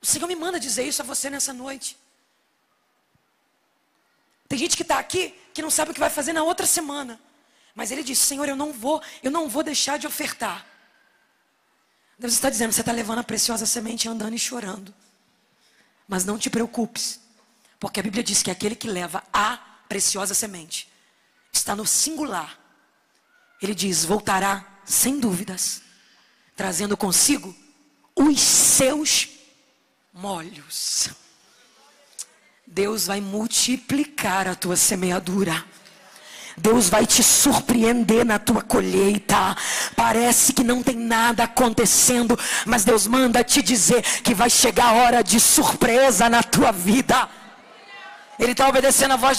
O 0.00 0.06
Senhor 0.06 0.26
me 0.26 0.36
manda 0.36 0.60
dizer 0.60 0.84
isso 0.84 1.02
a 1.02 1.04
você 1.04 1.28
nessa 1.30 1.52
noite. 1.52 1.96
Tem 4.48 4.58
gente 4.58 4.76
que 4.76 4.82
está 4.82 4.98
aqui 4.98 5.34
que 5.52 5.60
não 5.60 5.70
sabe 5.70 5.90
o 5.90 5.94
que 5.94 6.00
vai 6.00 6.10
fazer 6.10 6.32
na 6.32 6.42
outra 6.42 6.66
semana. 6.66 7.20
Mas 7.74 7.90
ele 7.90 8.02
diz: 8.02 8.18
Senhor, 8.18 8.48
eu 8.48 8.56
não 8.56 8.72
vou, 8.72 9.02
eu 9.22 9.30
não 9.30 9.48
vou 9.48 9.62
deixar 9.62 9.98
de 9.98 10.06
ofertar. 10.06 10.66
Deus 12.18 12.32
está 12.32 12.48
dizendo: 12.48 12.72
você 12.72 12.80
está 12.80 12.92
levando 12.92 13.18
a 13.18 13.24
preciosa 13.24 13.66
semente 13.66 14.08
andando 14.08 14.34
e 14.34 14.38
chorando. 14.38 14.94
Mas 16.08 16.24
não 16.24 16.38
te 16.38 16.48
preocupes, 16.48 17.20
porque 17.78 18.00
a 18.00 18.02
Bíblia 18.02 18.24
diz 18.24 18.42
que 18.42 18.50
aquele 18.50 18.74
que 18.74 18.88
leva 18.88 19.22
a 19.32 19.58
preciosa 19.88 20.34
semente 20.34 20.88
está 21.52 21.76
no 21.76 21.86
singular. 21.86 22.58
Ele 23.60 23.74
diz: 23.74 24.04
voltará 24.04 24.80
sem 24.84 25.20
dúvidas, 25.20 25.82
trazendo 26.56 26.96
consigo 26.96 27.54
os 28.16 28.40
seus 28.40 29.28
molhos. 30.12 31.10
Deus 32.70 33.06
vai 33.06 33.20
multiplicar 33.20 34.46
a 34.46 34.54
tua 34.54 34.76
semeadura. 34.76 35.64
Deus 36.56 36.90
vai 36.90 37.06
te 37.06 37.22
surpreender 37.22 38.26
na 38.26 38.38
tua 38.38 38.62
colheita. 38.62 39.56
Parece 39.96 40.52
que 40.52 40.62
não 40.62 40.82
tem 40.82 40.96
nada 40.96 41.44
acontecendo, 41.44 42.38
mas 42.66 42.84
Deus 42.84 43.06
manda 43.06 43.42
te 43.42 43.62
dizer 43.62 44.02
que 44.22 44.34
vai 44.34 44.50
chegar 44.50 44.88
a 44.90 44.92
hora 44.92 45.22
de 45.22 45.40
surpresa 45.40 46.28
na 46.28 46.42
tua 46.42 46.70
vida. 46.70 47.28
Ele 48.38 48.52
está 48.52 48.68
obedecendo 48.68 49.12
a 49.12 49.16
voz 49.16 49.38